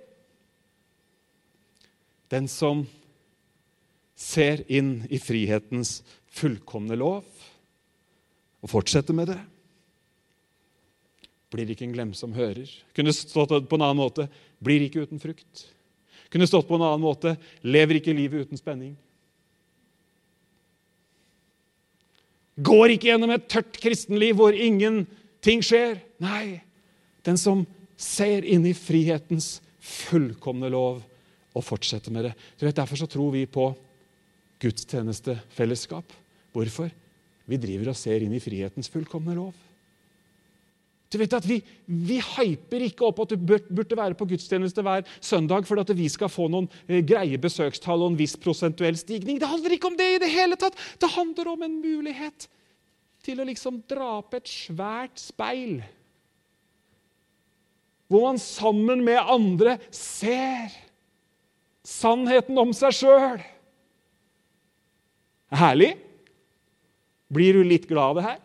Den 2.32 2.48
som 2.48 2.86
ser 4.16 4.64
inn 4.72 5.02
i 5.12 5.20
frihetens 5.20 6.00
fullkomne 6.32 6.96
lov 6.96 7.20
og 8.64 8.72
fortsetter 8.72 9.14
med 9.16 9.34
det 9.34 9.38
blir 11.52 11.70
ikke 11.70 11.86
en 11.86 11.94
glemsom 11.94 12.34
hører. 12.36 12.68
Kunne 12.96 13.14
stått 13.14 13.54
på 13.68 13.78
en 13.78 13.86
annen 13.86 14.00
måte 14.00 14.26
blir 14.62 14.82
ikke 14.86 15.06
uten 15.06 15.22
frukt. 15.22 15.66
Kunne 16.32 16.48
stått 16.48 16.66
på 16.68 16.78
en 16.78 16.86
annen 16.86 17.04
måte 17.04 17.36
lever 17.66 18.00
ikke 18.00 18.16
livet 18.16 18.46
uten 18.46 18.60
spenning. 18.60 18.96
Går 22.56 22.94
ikke 22.94 23.10
gjennom 23.10 23.34
et 23.34 23.48
tørt 23.52 23.76
kristenliv 23.82 24.38
hvor 24.38 24.56
ingenting 24.56 25.62
skjer. 25.64 26.00
Nei, 26.24 26.62
den 27.26 27.38
som 27.40 27.66
ser 28.00 28.46
inn 28.48 28.64
i 28.68 28.74
frihetens 28.76 29.58
fullkomne 29.86 30.70
lov 30.72 31.02
og 31.56 31.64
fortsetter 31.64 32.12
med 32.12 32.30
det. 32.30 32.34
Derfor 32.72 32.98
så 33.00 33.08
tror 33.08 33.30
vi 33.34 33.44
på 33.48 33.70
gudstjenestefellesskap. 34.60 36.16
Hvorfor? 36.56 36.90
Vi 37.46 37.60
driver 37.60 37.92
og 37.92 37.98
ser 38.00 38.24
inn 38.24 38.34
i 38.34 38.42
frihetens 38.42 38.90
fullkomne 38.92 39.36
lov. 39.36 39.52
Du 41.12 41.18
vet 41.20 41.36
at 41.36 41.46
Vi, 41.46 41.60
vi 41.86 42.18
hyper 42.18 42.82
ikke 42.88 43.06
opp 43.06 43.20
at 43.22 43.34
du 43.34 43.38
burde 43.38 43.98
være 43.98 44.16
på 44.18 44.26
gudstjeneste 44.32 44.82
hver 44.82 45.06
søndag 45.20 45.66
for 45.68 45.78
at 45.80 45.92
vi 45.94 46.08
skal 46.10 46.30
få 46.32 46.48
noen 46.50 46.66
eh, 46.88 47.02
greie 47.06 47.38
besøkstall 47.38 48.02
og 48.02 48.12
en 48.12 48.18
viss 48.18 48.34
prosentuell 48.40 48.98
stigning. 48.98 49.38
Det 49.38 49.50
handler 49.50 49.76
ikke 49.76 49.92
om 49.92 49.98
det 49.98 50.08
i 50.16 50.22
det 50.24 50.32
hele 50.32 50.58
tatt. 50.58 50.78
Det 50.98 51.12
handler 51.14 51.52
om 51.52 51.62
en 51.66 51.76
mulighet 51.82 52.48
til 53.26 53.42
å 53.42 53.46
liksom 53.46 53.82
dra 53.90 54.16
opp 54.20 54.34
et 54.38 54.50
svært 54.50 55.22
speil. 55.22 55.78
Hvor 58.10 58.28
man 58.28 58.38
sammen 58.42 59.02
med 59.06 59.18
andre 59.18 59.78
ser 59.94 60.74
sannheten 61.86 62.58
om 62.58 62.74
seg 62.74 62.94
sjøl. 62.94 63.42
Herlig? 65.54 65.92
Blir 67.30 67.58
du 67.58 67.66
litt 67.66 67.86
glad 67.90 68.14
av 68.14 68.18
det 68.18 68.26
her? 68.26 68.42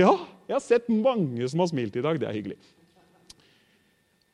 Ja. 0.00 0.14
Jeg 0.46 0.54
har 0.54 0.62
sett 0.62 0.90
mange 0.90 1.48
som 1.50 1.62
har 1.62 1.70
smilt 1.70 1.96
i 1.98 2.04
dag. 2.04 2.18
Det 2.20 2.28
er 2.28 2.36
hyggelig. 2.36 2.58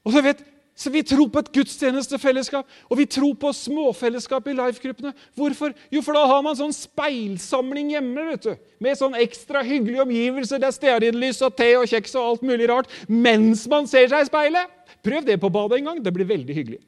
Og 0.04 0.14
så 0.14 0.24
vet 0.24 0.42
så 0.74 0.90
Vi 0.90 1.02
tror 1.04 1.28
på 1.28 1.38
et 1.42 1.50
gudstjenestefellesskap, 1.52 2.68
og 2.88 2.98
vi 2.98 3.04
tror 3.04 3.34
på 3.36 3.50
småfellesskap 3.52 4.46
i 4.48 4.54
life-gruppene. 4.56 5.12
Hvorfor? 5.36 5.74
Jo, 5.92 6.00
for 6.02 6.16
da 6.16 6.22
har 6.26 6.40
man 6.42 6.56
sånn 6.56 6.72
speilsamling 6.72 7.92
hjemme 7.92 8.24
vet 8.30 8.46
du. 8.48 8.54
med 8.80 8.96
sånn 8.98 9.14
ekstra 9.20 9.62
hyggelige 9.62 10.02
omgivelser. 10.02 10.58
Det 10.58 10.70
er 10.70 10.74
stearinlys 10.74 11.42
og 11.44 11.54
te 11.56 11.68
og 11.76 11.86
kjeks 11.86 12.16
og 12.16 12.30
alt 12.30 12.42
mulig 12.42 12.70
rart 12.72 12.88
mens 13.06 13.66
man 13.68 13.86
ser 13.86 14.08
seg 14.08 14.24
i 14.24 14.30
speilet. 14.30 14.72
Prøv 15.04 15.28
det 15.28 15.38
på 15.38 15.52
badet 15.52 15.78
en 15.78 15.92
gang. 15.92 16.02
Det 16.02 16.14
blir 16.14 16.26
veldig 16.26 16.56
hyggelig. 16.56 16.80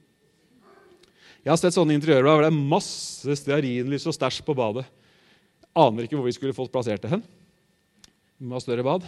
Jeg 1.44 1.52
har 1.52 1.60
sett 1.60 1.76
sånne 1.76 1.94
interiører 1.94 2.24
hvor 2.24 2.42
det 2.42 2.50
er 2.50 2.68
masse 2.74 3.36
stearinlys 3.36 4.08
og 4.08 4.16
stæsj 4.16 4.40
på 4.46 4.56
badet. 4.56 4.88
Aner 5.76 6.08
ikke 6.08 6.16
hvor 6.16 6.26
vi 6.26 6.34
skulle 6.34 6.56
fått 6.56 6.72
plassert 6.72 7.04
det 7.04 7.12
hen. 7.12 7.22
Vi 8.38 8.48
må 8.48 8.58
ha 8.58 8.62
større 8.62 8.84
bad. 8.86 9.06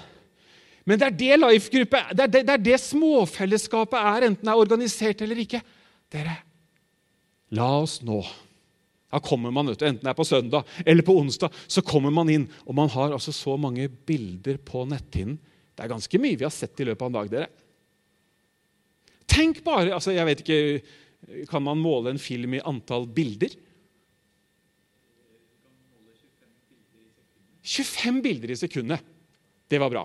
Men 0.86 1.00
det 1.00 1.06
er 1.08 1.16
det 1.18 1.36
life-gruppe, 1.40 2.02
det, 2.14 2.26
det, 2.30 2.42
det 2.46 2.54
er 2.54 2.66
det 2.68 2.76
småfellesskapet 2.78 3.98
er, 3.98 4.28
enten 4.28 4.46
det 4.46 4.52
er 4.52 4.60
organisert 4.62 5.22
eller 5.24 5.40
ikke. 5.42 5.60
Dere, 6.14 6.36
la 7.58 7.70
oss 7.80 7.96
nå 8.06 8.20
Da 9.10 9.18
kommer 9.22 9.50
man, 9.54 9.70
ut, 9.70 9.82
Enten 9.82 10.04
det 10.04 10.12
er 10.12 10.18
på 10.18 10.26
søndag 10.26 10.66
eller 10.84 11.06
på 11.06 11.16
onsdag, 11.18 11.54
så 11.66 11.82
kommer 11.82 12.14
man 12.14 12.30
inn. 12.30 12.46
Og 12.66 12.74
man 12.78 12.90
har 12.94 13.14
altså 13.16 13.34
så 13.34 13.56
mange 13.58 13.88
bilder 13.88 14.60
på 14.62 14.84
netthinnen. 14.86 15.38
Det 15.76 15.84
er 15.84 15.92
ganske 15.92 16.20
mye 16.22 16.38
vi 16.38 16.46
har 16.46 16.54
sett 16.54 16.78
i 16.80 16.86
løpet 16.86 17.02
av 17.02 17.10
en 17.10 17.18
dag. 17.18 17.30
dere. 17.32 17.48
Tenk 19.26 19.60
bare 19.66 19.94
altså 19.94 20.14
jeg 20.14 20.26
vet 20.28 20.42
ikke, 20.44 20.60
Kan 21.50 21.64
man 21.66 21.80
måle 21.82 22.12
en 22.12 22.22
film 22.22 22.54
i 22.54 22.62
antall 22.62 23.08
bilder? 23.10 23.50
25 27.66 28.22
bilder 28.22 28.52
i 28.54 28.58
sekundet. 28.58 29.02
Det 29.70 29.80
var 29.82 29.92
bra. 29.92 30.04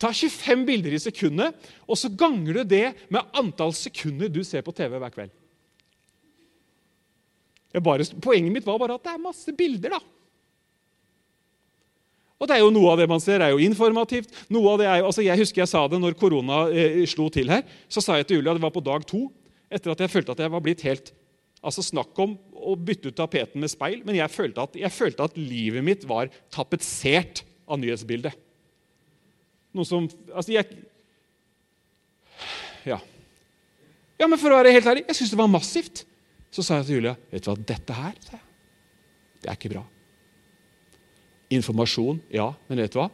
Ta 0.00 0.12
25 0.16 0.64
bilder 0.68 0.96
i 0.96 1.02
sekundet, 1.02 1.68
og 1.84 1.98
så 2.00 2.08
ganger 2.08 2.60
du 2.60 2.62
det 2.64 2.86
med 3.12 3.36
antall 3.36 3.74
sekunder 3.76 4.32
du 4.32 4.40
ser 4.46 4.64
på 4.64 4.72
TV 4.76 4.96
hver 4.96 5.12
kveld. 5.12 5.34
Bare, 7.84 8.06
poenget 8.18 8.54
mitt 8.54 8.66
var 8.66 8.80
bare 8.80 8.96
at 8.96 9.04
det 9.04 9.12
er 9.12 9.22
masse 9.22 9.52
bilder. 9.54 9.94
da. 9.94 10.00
Og 12.40 12.48
det 12.48 12.56
er 12.56 12.64
jo 12.64 12.72
Noe 12.72 12.94
av 12.94 12.98
det 12.98 13.06
man 13.12 13.20
ser, 13.22 13.44
er 13.44 13.52
jo 13.52 13.60
informativt. 13.62 14.32
Noe 14.50 14.72
av 14.72 14.80
det 14.80 14.88
er 14.88 14.98
jo, 15.02 15.10
altså 15.10 15.22
Jeg 15.22 15.38
husker 15.42 15.62
jeg 15.62 15.70
sa 15.70 15.84
det 15.86 16.00
når 16.00 16.16
korona 16.18 16.64
eh, 16.72 17.04
slo 17.06 17.28
til 17.32 17.52
her. 17.52 17.62
Så 17.92 18.02
sa 18.02 18.16
jeg 18.16 18.26
til 18.26 18.40
Julia, 18.40 18.56
det 18.56 18.64
var 18.64 18.74
på 18.74 18.82
dag 18.82 19.04
to, 19.06 19.26
etter 19.70 19.92
at 19.92 20.00
jeg 20.00 20.10
følte 20.10 20.34
at 20.34 20.40
jeg 20.42 20.52
var 20.52 20.64
blitt 20.64 20.84
helt 20.88 21.12
altså 21.60 21.84
Snakk 21.84 22.16
om 22.24 22.38
å 22.56 22.72
bytte 22.72 23.10
ut 23.12 23.18
tapeten 23.18 23.60
med 23.60 23.68
speil, 23.68 24.00
men 24.06 24.16
jeg 24.16 24.32
følte 24.32 24.64
at, 24.64 24.76
jeg 24.80 24.92
følte 24.96 25.26
at 25.28 25.36
livet 25.36 25.84
mitt 25.84 26.06
var 26.08 26.30
tapetsert 26.48 27.42
av 27.68 27.76
nyhetsbildet. 27.82 28.32
Noe 29.76 29.86
som 29.86 30.08
Altså, 30.34 30.52
jeg 30.52 30.66
Ja. 32.86 33.00
Ja, 34.20 34.26
Men 34.26 34.38
for 34.38 34.52
å 34.52 34.60
være 34.60 34.72
helt 34.72 34.86
ærlig, 34.86 35.06
jeg 35.08 35.16
syntes 35.16 35.32
det 35.32 35.40
var 35.40 35.48
massivt. 35.48 36.04
Så 36.50 36.64
sa 36.66 36.80
jeg 36.80 36.88
til 36.88 36.98
Julia 36.98 37.16
vet 37.30 37.44
du 37.44 37.50
hva, 37.50 37.56
dette 37.56 37.94
her 37.94 38.16
det 39.40 39.48
er 39.48 39.56
ikke 39.56 39.72
bra. 39.72 39.82
Informasjon, 41.50 42.20
ja, 42.32 42.50
men 42.68 42.82
vet 42.82 42.92
du 42.92 43.00
hva? 43.00 43.08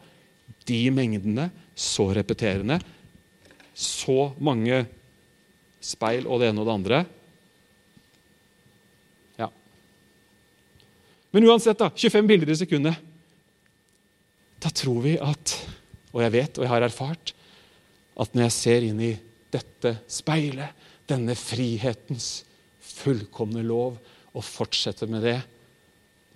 De 0.66 0.80
mengdene, 0.90 1.48
så 1.76 2.08
repeterende, 2.16 2.80
så 3.76 4.32
mange 4.42 4.82
speil 5.84 6.26
og 6.26 6.40
det 6.40 6.50
ene 6.50 6.62
og 6.62 6.66
det 6.66 6.74
andre 6.74 7.00
Ja. 9.36 9.50
Men 11.30 11.46
uansett, 11.46 11.78
da, 11.78 11.90
25 11.92 12.30
bilder 12.30 12.50
i 12.50 12.58
sekundet. 12.58 13.02
Da 14.64 14.72
tror 14.72 15.02
vi 15.04 15.18
at 15.20 15.52
Og 16.16 16.22
jeg 16.24 16.32
vet, 16.32 16.58
og 16.58 16.64
jeg 16.64 16.72
har 16.72 16.86
erfart, 16.86 17.32
at 18.16 18.32
når 18.32 18.46
jeg 18.46 18.56
ser 18.56 18.86
inn 18.86 19.00
i 19.04 19.12
dette 19.52 19.98
speilet, 20.08 20.72
denne 21.06 21.36
frihetens 21.38 22.40
fullkomne 22.82 23.60
lov 23.62 23.98
og 24.32 24.44
fortsetter 24.44 25.10
med 25.10 25.22
det, 25.28 25.38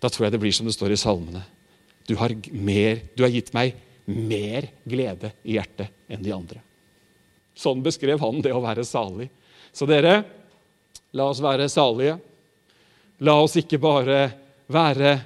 da 0.01 0.09
tror 0.09 0.27
jeg 0.27 0.35
det 0.37 0.43
blir 0.43 0.55
som 0.55 0.69
det 0.69 0.77
står 0.77 0.95
i 0.95 1.01
salmene. 1.01 1.43
Du 2.07 2.15
har, 2.21 2.33
mer, 2.53 3.01
du 3.17 3.25
har 3.25 3.33
gitt 3.33 3.53
meg 3.57 3.75
mer 4.11 4.69
glede 4.89 5.33
i 5.45 5.57
hjertet 5.57 5.91
enn 6.11 6.23
de 6.25 6.33
andre. 6.35 6.61
Sånn 7.57 7.83
beskrev 7.85 8.21
han 8.23 8.41
det 8.45 8.53
å 8.55 8.63
være 8.63 8.87
salig. 8.89 9.29
Så 9.73 9.89
dere, 9.89 10.23
la 11.17 11.27
oss 11.31 11.43
være 11.45 11.69
salige. 11.73 12.17
La 13.27 13.37
oss 13.43 13.57
ikke 13.61 13.81
bare 13.83 14.21
være 14.71 15.17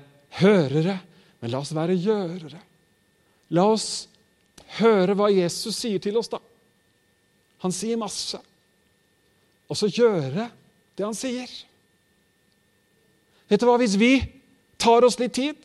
hørere, 0.41 0.99
men 1.41 1.53
la 1.53 1.61
oss 1.63 1.75
være 1.77 1.95
gjørere. 1.95 2.61
La 3.55 3.69
oss 3.71 3.89
høre 4.81 5.15
hva 5.19 5.31
Jesus 5.33 5.77
sier 5.79 6.03
til 6.03 6.17
oss, 6.21 6.31
da. 6.33 6.41
Han 7.65 7.73
sier 7.73 8.01
masse. 8.01 8.39
Og 9.71 9.79
så 9.79 9.89
gjøre 9.89 10.49
det 10.95 11.05
han 11.05 11.17
sier. 11.17 11.51
Vet 13.49 13.61
du 13.61 13.69
hva, 13.69 13.79
hvis 13.81 13.97
vi 14.01 14.13
tar 14.81 15.05
oss 15.05 15.19
litt 15.21 15.35
tid 15.37 15.61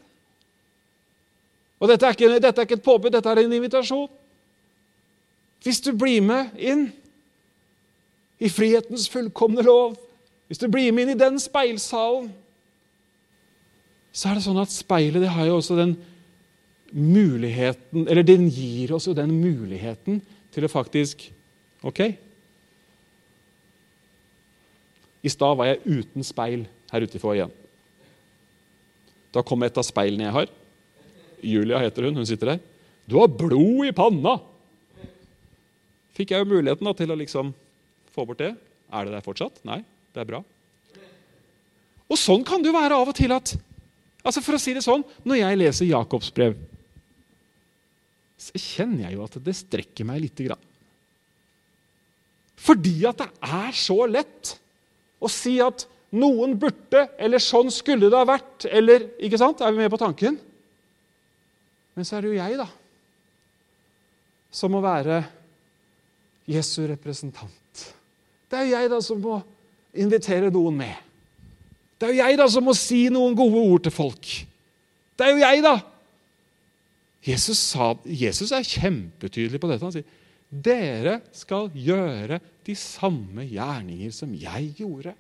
Og 1.80 1.88
dette 1.88 2.05
er 2.05 2.16
ikke, 2.16 2.28
dette 2.43 2.60
er 2.60 2.68
ikke 2.68 2.76
et 2.76 2.84
påbud, 2.84 3.12
dette 3.14 3.32
er 3.32 3.39
en 3.39 3.53
invitasjon. 3.55 4.10
Hvis 5.64 5.80
du 5.80 5.93
blir 5.95 6.20
med 6.20 6.57
inn 6.60 6.89
i 8.39 8.49
frihetens 8.51 9.07
fullkomne 9.12 9.64
lov, 9.64 9.95
hvis 10.47 10.60
du 10.60 10.68
blir 10.68 10.91
med 10.91 11.05
inn 11.07 11.14
i 11.14 11.20
den 11.20 11.39
speilsalen, 11.39 12.28
så 14.12 14.28
er 14.28 14.36
det 14.36 14.43
sånn 14.43 14.60
at 14.60 14.76
speilet 14.76 15.24
det 15.24 15.32
har 15.32 15.47
jo 15.47 15.60
også 15.60 15.78
den 15.80 15.95
muligheten 16.92 18.08
Eller 18.08 18.26
den 18.26 18.48
gir 18.50 18.94
oss 18.96 19.08
jo 19.08 19.14
den 19.18 19.32
muligheten 19.42 20.22
til 20.54 20.66
å 20.66 20.72
faktisk 20.72 21.30
Ok, 21.86 22.02
i 25.24 25.32
stad 25.32 25.58
var 25.60 25.70
jeg 25.70 26.00
uten 26.00 26.26
speil 26.28 26.66
her 26.92 27.04
ute 27.04 27.20
i 27.20 27.22
igjen. 27.36 27.52
Da 29.36 29.44
kom 29.46 29.64
et 29.64 29.78
av 29.78 29.86
speilene 29.86 30.26
jeg 30.26 30.36
har. 30.36 30.52
Julia 31.40 31.82
heter 31.84 32.08
hun. 32.08 32.20
Hun 32.20 32.28
sitter 32.28 32.54
der. 32.56 32.60
'Du 33.08 33.20
har 33.20 33.28
blod 33.28 33.88
i 33.88 33.92
panna!' 33.92 34.40
Fikk 36.14 36.32
jeg 36.32 36.44
jo 36.44 36.52
muligheten 36.52 36.86
da, 36.86 36.94
til 36.94 37.12
å 37.12 37.16
liksom 37.16 37.54
få 38.12 38.26
bort 38.28 38.42
det. 38.44 38.52
Er 38.92 39.06
det 39.06 39.14
der 39.14 39.24
fortsatt? 39.24 39.64
Nei, 39.64 39.84
det 40.14 40.22
er 40.22 40.28
bra. 40.28 40.44
Og 42.10 42.18
sånn 42.18 42.44
kan 42.44 42.62
det 42.62 42.68
jo 42.68 42.76
være 42.76 42.98
av 42.98 43.08
og 43.08 43.16
til 43.16 43.32
at 43.32 43.56
altså 44.20 44.42
For 44.44 44.58
å 44.58 44.60
si 44.60 44.74
det 44.76 44.84
sånn, 44.84 45.06
når 45.24 45.40
jeg 45.40 45.58
leser 45.58 45.88
Jakobs 45.88 46.30
brev, 46.36 46.58
så 48.40 48.56
kjenner 48.56 49.08
jeg 49.08 49.18
jo 49.18 49.26
at 49.26 49.38
det 49.44 49.56
strekker 49.58 50.08
meg 50.08 50.24
lite 50.24 50.48
grann. 50.48 50.68
Fordi 52.60 52.96
at 53.08 53.22
det 53.22 53.30
er 53.46 53.76
så 53.76 53.98
lett 54.08 54.54
å 55.20 55.32
si 55.32 55.58
at 55.64 55.86
noen 56.16 56.56
burde, 56.60 57.06
eller 57.22 57.42
sånn 57.44 57.70
skulle 57.72 58.10
det 58.10 58.18
ha 58.18 58.26
vært, 58.28 58.66
eller 58.66 59.06
ikke 59.22 59.40
sant? 59.40 59.62
Er 59.62 59.76
vi 59.76 59.84
med 59.84 59.92
på 59.94 60.00
tanken? 60.02 60.40
Men 61.96 62.08
så 62.08 62.18
er 62.18 62.26
det 62.26 62.32
jo 62.32 62.40
jeg, 62.40 62.58
da, 62.60 62.68
som 64.56 64.74
må 64.74 64.82
være 64.84 65.22
Jesu 66.50 66.82
representant. 66.90 67.86
Det 68.50 68.58
er 68.58 68.66
jo 68.66 68.74
jeg 68.74 68.90
da 68.90 69.00
som 69.06 69.20
må 69.22 69.38
invitere 70.00 70.50
noen 70.54 70.80
med. 70.80 70.96
Det 72.00 72.08
er 72.08 72.16
jo 72.16 72.22
jeg 72.24 72.40
da 72.40 72.48
som 72.50 72.66
må 72.66 72.74
si 72.78 73.04
noen 73.14 73.36
gode 73.38 73.62
ord 73.62 73.86
til 73.86 73.94
folk. 73.94 74.32
Det 75.20 75.28
er 75.28 75.36
jo 75.36 75.44
jeg, 75.44 75.64
da! 75.66 75.76
Jesus, 77.26 77.60
sa, 77.60 77.92
Jesus 78.06 78.54
er 78.56 78.68
kjempetydelig 78.68 79.60
på 79.60 79.70
dette. 79.70 79.86
Han 79.86 79.96
sier 79.96 80.18
dere 80.50 81.20
skal 81.36 81.68
gjøre 81.78 82.40
de 82.66 82.74
samme 82.78 83.46
gjerninger 83.46 84.14
som 84.16 84.32
jeg 84.34 84.72
gjorde. 84.80 85.14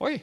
Oi! 0.00 0.16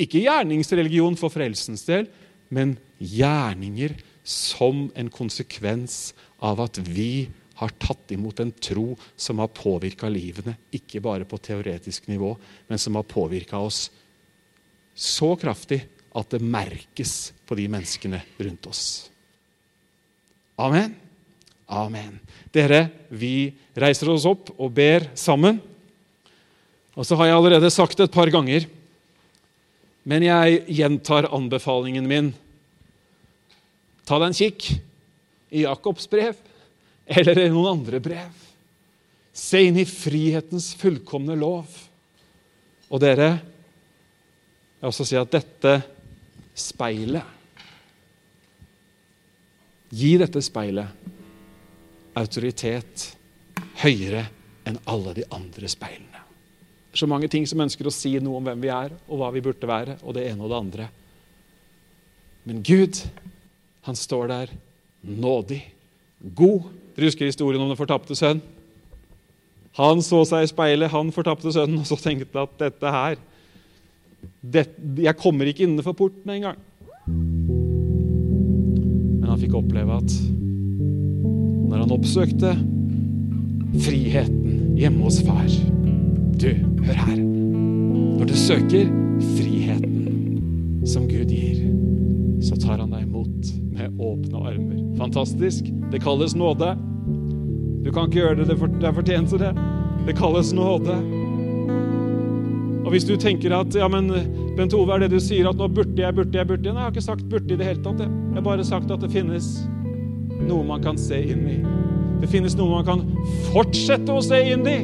Ikke 0.00 0.22
gjerningsreligion 0.22 1.16
for 1.18 1.34
frelsens 1.34 1.82
del, 1.88 2.06
men 2.54 2.76
gjerninger 3.02 3.96
som 4.22 4.86
en 4.94 5.10
konsekvens 5.10 6.12
av 6.46 6.62
at 6.62 6.78
vi 6.86 7.26
har 7.60 7.74
tatt 7.82 8.14
imot 8.14 8.38
en 8.40 8.52
tro 8.54 8.94
som 9.18 9.42
har 9.42 9.50
påvirka 9.52 10.08
livene, 10.08 10.54
ikke 10.72 11.02
bare 11.04 11.26
på 11.28 11.40
teoretisk 11.42 12.06
nivå, 12.08 12.32
men 12.70 12.80
som 12.80 12.96
har 12.96 13.08
påvirka 13.08 13.58
oss 13.60 13.88
så 14.94 15.34
kraftig 15.40 15.82
at 16.16 16.32
det 16.32 16.40
merkes 16.42 17.32
på 17.46 17.58
de 17.58 17.66
menneskene 17.70 18.22
rundt 18.38 18.70
oss. 18.70 18.84
Amen. 20.60 20.92
Amen. 21.70 22.18
Dere, 22.52 22.88
vi 23.08 23.52
reiser 23.78 24.10
oss 24.12 24.26
opp 24.28 24.50
og 24.58 24.72
ber 24.76 25.06
sammen. 25.16 25.60
Og 26.98 27.06
så 27.06 27.16
har 27.16 27.30
jeg 27.30 27.38
allerede 27.38 27.70
sagt 27.72 27.96
det 27.96 28.08
et 28.08 28.14
par 28.16 28.28
ganger, 28.32 28.66
men 30.04 30.26
jeg 30.26 30.62
gjentar 30.80 31.30
anbefalingen 31.32 32.08
min. 32.10 32.30
Ta 34.04 34.18
deg 34.18 34.32
en 34.32 34.36
kikk 34.36 34.68
i 35.54 35.64
Jakobs 35.64 36.08
brev 36.10 36.36
eller 37.10 37.44
i 37.44 37.50
noen 37.52 37.78
andre 37.78 38.02
brev. 38.02 38.46
Se 39.32 39.62
inn 39.64 39.78
i 39.80 39.88
frihetens 39.88 40.72
fullkomne 40.76 41.38
lov. 41.38 41.70
Og 42.90 43.00
dere, 43.00 43.30
jeg 43.38 44.82
vil 44.82 44.90
også 44.90 45.06
si 45.06 45.16
at 45.20 45.32
dette 45.32 45.76
speilet 46.58 47.39
Gi 49.90 50.14
dette 50.20 50.42
speilet 50.44 51.08
autoritet 52.18 53.06
høyere 53.82 54.24
enn 54.68 54.78
alle 54.90 55.14
de 55.16 55.24
andre 55.34 55.70
speilene. 55.70 56.22
Så 56.94 57.06
mange 57.10 57.30
ting 57.30 57.46
som 57.46 57.62
ønsker 57.62 57.86
å 57.86 57.94
si 57.94 58.16
noe 58.22 58.40
om 58.40 58.46
hvem 58.46 58.62
vi 58.62 58.70
er, 58.74 58.94
og 59.06 59.20
hva 59.20 59.30
vi 59.34 59.42
burde 59.44 59.68
være, 59.68 59.98
og 60.02 60.14
det 60.16 60.26
ene 60.30 60.42
og 60.42 60.50
det 60.50 60.58
andre. 60.58 60.86
Men 62.46 62.62
Gud, 62.66 62.98
han 63.86 63.98
står 63.98 64.30
der 64.30 64.54
nådig, 65.06 65.60
god. 66.34 66.66
Dere 66.96 67.10
husker 67.10 67.30
historien 67.30 67.62
om 67.62 67.70
den 67.70 67.78
fortapte 67.78 68.16
sønn? 68.18 68.42
Han 69.78 70.02
så 70.02 70.24
seg 70.26 70.44
i 70.44 70.50
speilet, 70.50 70.90
han 70.90 71.12
fortapte 71.14 71.52
sønnen, 71.54 71.78
og 71.82 71.86
så 71.86 71.98
tenkte 72.00 72.34
han 72.34 72.48
at 72.48 72.58
dette 72.66 72.94
her 72.96 73.20
det, 74.40 74.66
Jeg 75.00 75.16
kommer 75.16 75.48
ikke 75.48 75.64
innenfor 75.64 75.94
porten 75.96 76.34
engang. 76.34 76.58
Fikk 79.40 79.56
oppleve 79.56 79.96
at 80.02 80.14
når 81.70 81.84
han 81.84 81.94
oppsøkte 81.94 82.54
friheten 83.78 84.76
hjemme 84.80 85.06
hos 85.06 85.20
far. 85.22 85.46
Du, 86.40 86.50
hør 86.84 86.98
her. 87.06 87.20
Når 87.20 88.28
du 88.28 88.36
søker 88.36 88.88
friheten 89.36 90.82
som 90.88 91.06
Gud 91.08 91.30
gir, 91.30 91.60
så 92.42 92.56
tar 92.56 92.80
han 92.80 92.92
deg 92.94 93.04
imot 93.04 93.50
med 93.76 94.00
åpne 94.00 94.44
armer. 94.50 94.80
Fantastisk. 94.98 95.68
Det 95.92 96.02
kalles 96.02 96.34
nåde. 96.36 96.74
Du 97.84 97.90
kan 97.92 98.08
ikke 98.08 98.20
gjøre 98.20 98.40
det, 98.40 98.48
det 98.50 98.56
er 98.88 99.38
det. 99.44 99.54
Det 100.06 100.16
kalles 100.16 100.52
nåde. 100.52 100.96
Og 102.80 102.90
hvis 102.90 103.04
du 103.04 103.14
tenker 103.16 103.52
at 103.54 103.74
ja, 103.76 103.88
men 103.88 104.08
Bent 104.56 104.74
Ove, 104.74 104.94
er 104.94 105.04
det 105.04 105.12
du 105.12 105.20
sier 105.22 105.48
at 105.50 105.56
nå 105.60 105.68
burde 105.68 106.00
jeg, 106.00 106.14
burde 106.16 106.36
jeg, 106.36 106.48
burde 106.48 106.66
jeg 106.66 106.74
Nei, 106.74 106.80
jeg 106.80 106.88
har 106.88 106.94
ikke 106.94 107.04
sagt 107.04 107.28
burde 107.30 107.54
i 107.54 107.60
det 107.60 107.68
hele 107.68 107.84
tatt. 107.84 108.19
Jeg 108.30 108.38
har 108.38 108.46
bare 108.46 108.64
sagt 108.66 108.90
at 108.94 109.02
det 109.02 109.10
finnes 109.12 109.52
noe 110.46 110.64
man 110.66 110.82
kan 110.84 110.98
se 110.98 111.18
inn 111.34 111.46
i. 111.50 111.58
Det 112.20 112.28
finnes 112.30 112.54
noe 112.58 112.80
man 112.80 112.86
kan 112.86 113.04
fortsette 113.50 114.12
å 114.14 114.22
se 114.24 114.38
inn 114.52 114.66
i. 114.68 114.78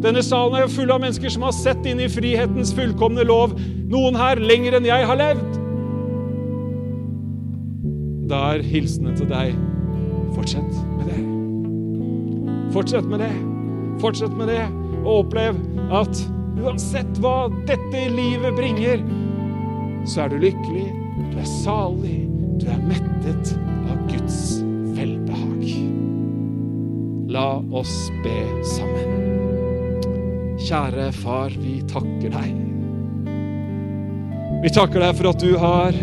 Denne 0.00 0.22
salen 0.24 0.56
er 0.56 0.64
jo 0.64 0.74
full 0.78 0.92
av 0.94 1.02
mennesker 1.02 1.32
som 1.32 1.44
har 1.44 1.52
sett 1.52 1.84
inn 1.86 2.00
i 2.00 2.08
frihetens 2.08 2.72
fullkomne 2.76 3.26
lov. 3.28 3.52
Noen 3.90 4.16
her 4.16 4.40
lenger 4.40 4.78
enn 4.78 4.88
jeg 4.88 5.08
har 5.10 5.20
levd. 5.20 5.58
Da 8.30 8.44
er 8.54 8.64
hilsenet 8.64 9.18
til 9.20 9.28
deg 9.30 9.58
fortsett 10.36 10.76
med 10.96 11.10
det. 11.10 11.20
Fortsett 12.72 13.08
med 13.10 13.20
det. 13.20 13.32
Fortsett 14.00 14.36
med 14.38 14.48
det, 14.48 14.62
og 15.02 15.26
opplev 15.26 15.58
at 15.92 16.22
uansett 16.60 17.18
hva 17.20 17.50
dette 17.68 18.04
livet 18.14 18.56
bringer, 18.56 19.02
så 20.08 20.24
er 20.24 20.32
du 20.32 20.38
lykkelig, 20.46 20.86
du 21.34 21.36
er 21.40 21.50
salig, 21.50 22.19
du 22.60 22.68
er 22.68 22.80
mettet 22.84 23.54
av 23.90 24.00
Guds 24.10 24.40
velbehag. 24.96 25.64
La 27.30 27.46
oss 27.80 27.94
be 28.24 28.38
sammen. 28.66 29.28
Kjære 30.60 31.08
far, 31.16 31.54
vi 31.56 31.78
takker 31.88 32.34
deg. 32.34 32.56
Vi 34.60 34.72
takker 34.76 35.00
deg 35.00 35.16
for 35.16 35.30
at 35.30 35.40
du 35.40 35.54
har 35.60 35.96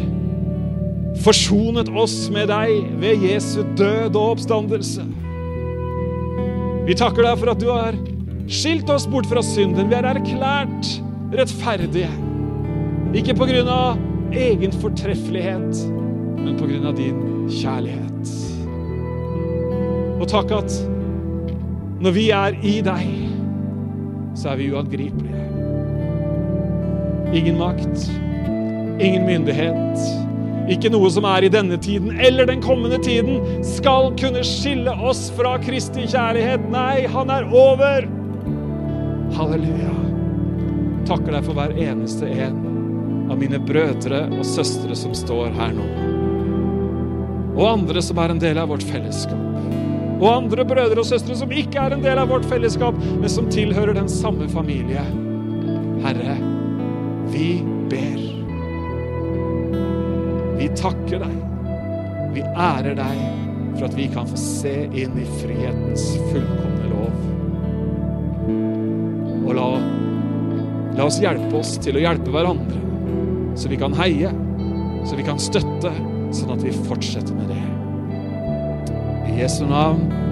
forsonet 1.22 1.92
oss 1.94 2.16
med 2.34 2.50
deg 2.50 2.90
ved 3.02 3.26
Jesu 3.28 3.62
død 3.78 4.16
og 4.16 4.38
oppstandelse. 4.38 5.06
Vi 6.88 6.96
takker 6.98 7.28
deg 7.28 7.42
for 7.42 7.52
at 7.54 7.62
du 7.62 7.70
har 7.70 7.98
skilt 8.48 8.90
oss 8.90 9.06
bort 9.10 9.28
fra 9.30 9.44
synden. 9.46 9.92
Vi 9.92 9.98
er 9.98 10.08
erklært 10.10 10.94
rettferdige. 11.36 12.10
Ikke 13.18 13.36
på 13.38 13.48
grunn 13.50 13.70
av 13.72 14.34
egen 14.36 14.74
fortreffelighet, 14.82 15.86
men 16.38 16.58
på 16.60 16.70
grunn 16.70 16.88
av 16.90 16.96
din 16.98 17.48
kjærlighet. 17.52 18.36
Og 20.18 20.28
takk 20.30 20.54
at 20.58 20.78
når 22.04 22.14
vi 22.14 22.30
er 22.36 22.58
i 22.62 22.78
deg, 22.86 23.10
så 24.38 24.54
er 24.54 24.62
vi 24.62 24.72
uangripelige. 24.74 25.44
Ingen 27.38 27.58
makt, 27.60 28.08
ingen 29.02 29.26
myndighet 29.28 30.26
ikke 30.68 30.90
noe 30.92 31.08
som 31.12 31.26
er 31.30 31.46
i 31.48 31.52
denne 31.52 31.78
tiden 31.80 32.18
eller 32.20 32.48
den 32.50 32.62
kommende 32.64 33.00
tiden, 33.04 33.40
skal 33.64 34.12
kunne 34.20 34.44
skille 34.46 34.92
oss 35.00 35.28
fra 35.38 35.56
Kristi 35.64 36.08
kjærlighet. 36.12 36.66
Nei, 36.74 37.06
han 37.12 37.32
er 37.32 37.48
over! 37.56 38.08
Halleluja. 39.38 39.94
Takker 41.08 41.38
deg 41.38 41.48
for 41.48 41.56
hver 41.56 41.76
eneste 41.80 42.28
en 42.28 42.60
av 43.32 43.40
mine 43.40 43.62
brødre 43.64 44.26
og 44.34 44.44
søstre 44.48 44.96
som 44.96 45.16
står 45.16 45.56
her 45.56 45.76
nå. 45.78 45.88
Og 47.58 47.66
andre 47.66 48.02
som 48.06 48.20
er 48.22 48.34
en 48.34 48.42
del 48.42 48.60
av 48.62 48.70
vårt 48.70 48.86
fellesskap. 48.86 49.48
Og 50.18 50.28
andre 50.32 50.66
brødre 50.66 51.02
og 51.02 51.10
søstre 51.10 51.36
som 51.38 51.52
ikke 51.54 51.82
er 51.82 51.94
en 51.94 52.04
del 52.06 52.18
av 52.22 52.30
vårt 52.32 52.46
fellesskap, 52.50 52.98
men 52.98 53.30
som 53.30 53.50
tilhører 53.54 53.98
den 53.98 54.10
samme 54.10 54.48
familie. 54.50 55.04
Herre, 56.06 56.38
vi 57.34 57.50
ber. 57.90 58.24
Vi 60.58 60.70
takker 60.78 61.22
deg. 61.22 61.36
Vi 62.34 62.46
ærer 62.46 62.98
deg 62.98 63.22
for 63.78 63.86
at 63.88 63.98
vi 63.98 64.08
kan 64.14 64.30
få 64.30 64.38
se 64.42 64.74
inn 64.90 65.18
i 65.22 65.26
frihetens 65.38 66.10
fullkomne 66.32 66.90
lov. 66.90 67.24
Og 69.48 69.54
la, 69.58 69.70
la 70.98 71.06
oss 71.06 71.22
hjelpe 71.22 71.62
oss 71.62 71.78
til 71.82 71.98
å 71.98 72.04
hjelpe 72.04 72.34
hverandre, 72.34 72.82
så 73.58 73.70
vi 73.70 73.80
kan 73.80 73.94
heie, 73.98 74.34
så 75.08 75.18
vi 75.18 75.26
kan 75.26 75.42
støtte, 75.42 75.94
sånn 76.38 76.54
at 76.54 76.64
vi 76.66 76.74
fortsetter 76.88 77.36
med 77.38 77.52
det. 77.54 77.64
I 79.28 79.42
Jesu 79.42 79.66
navn. 79.70 80.27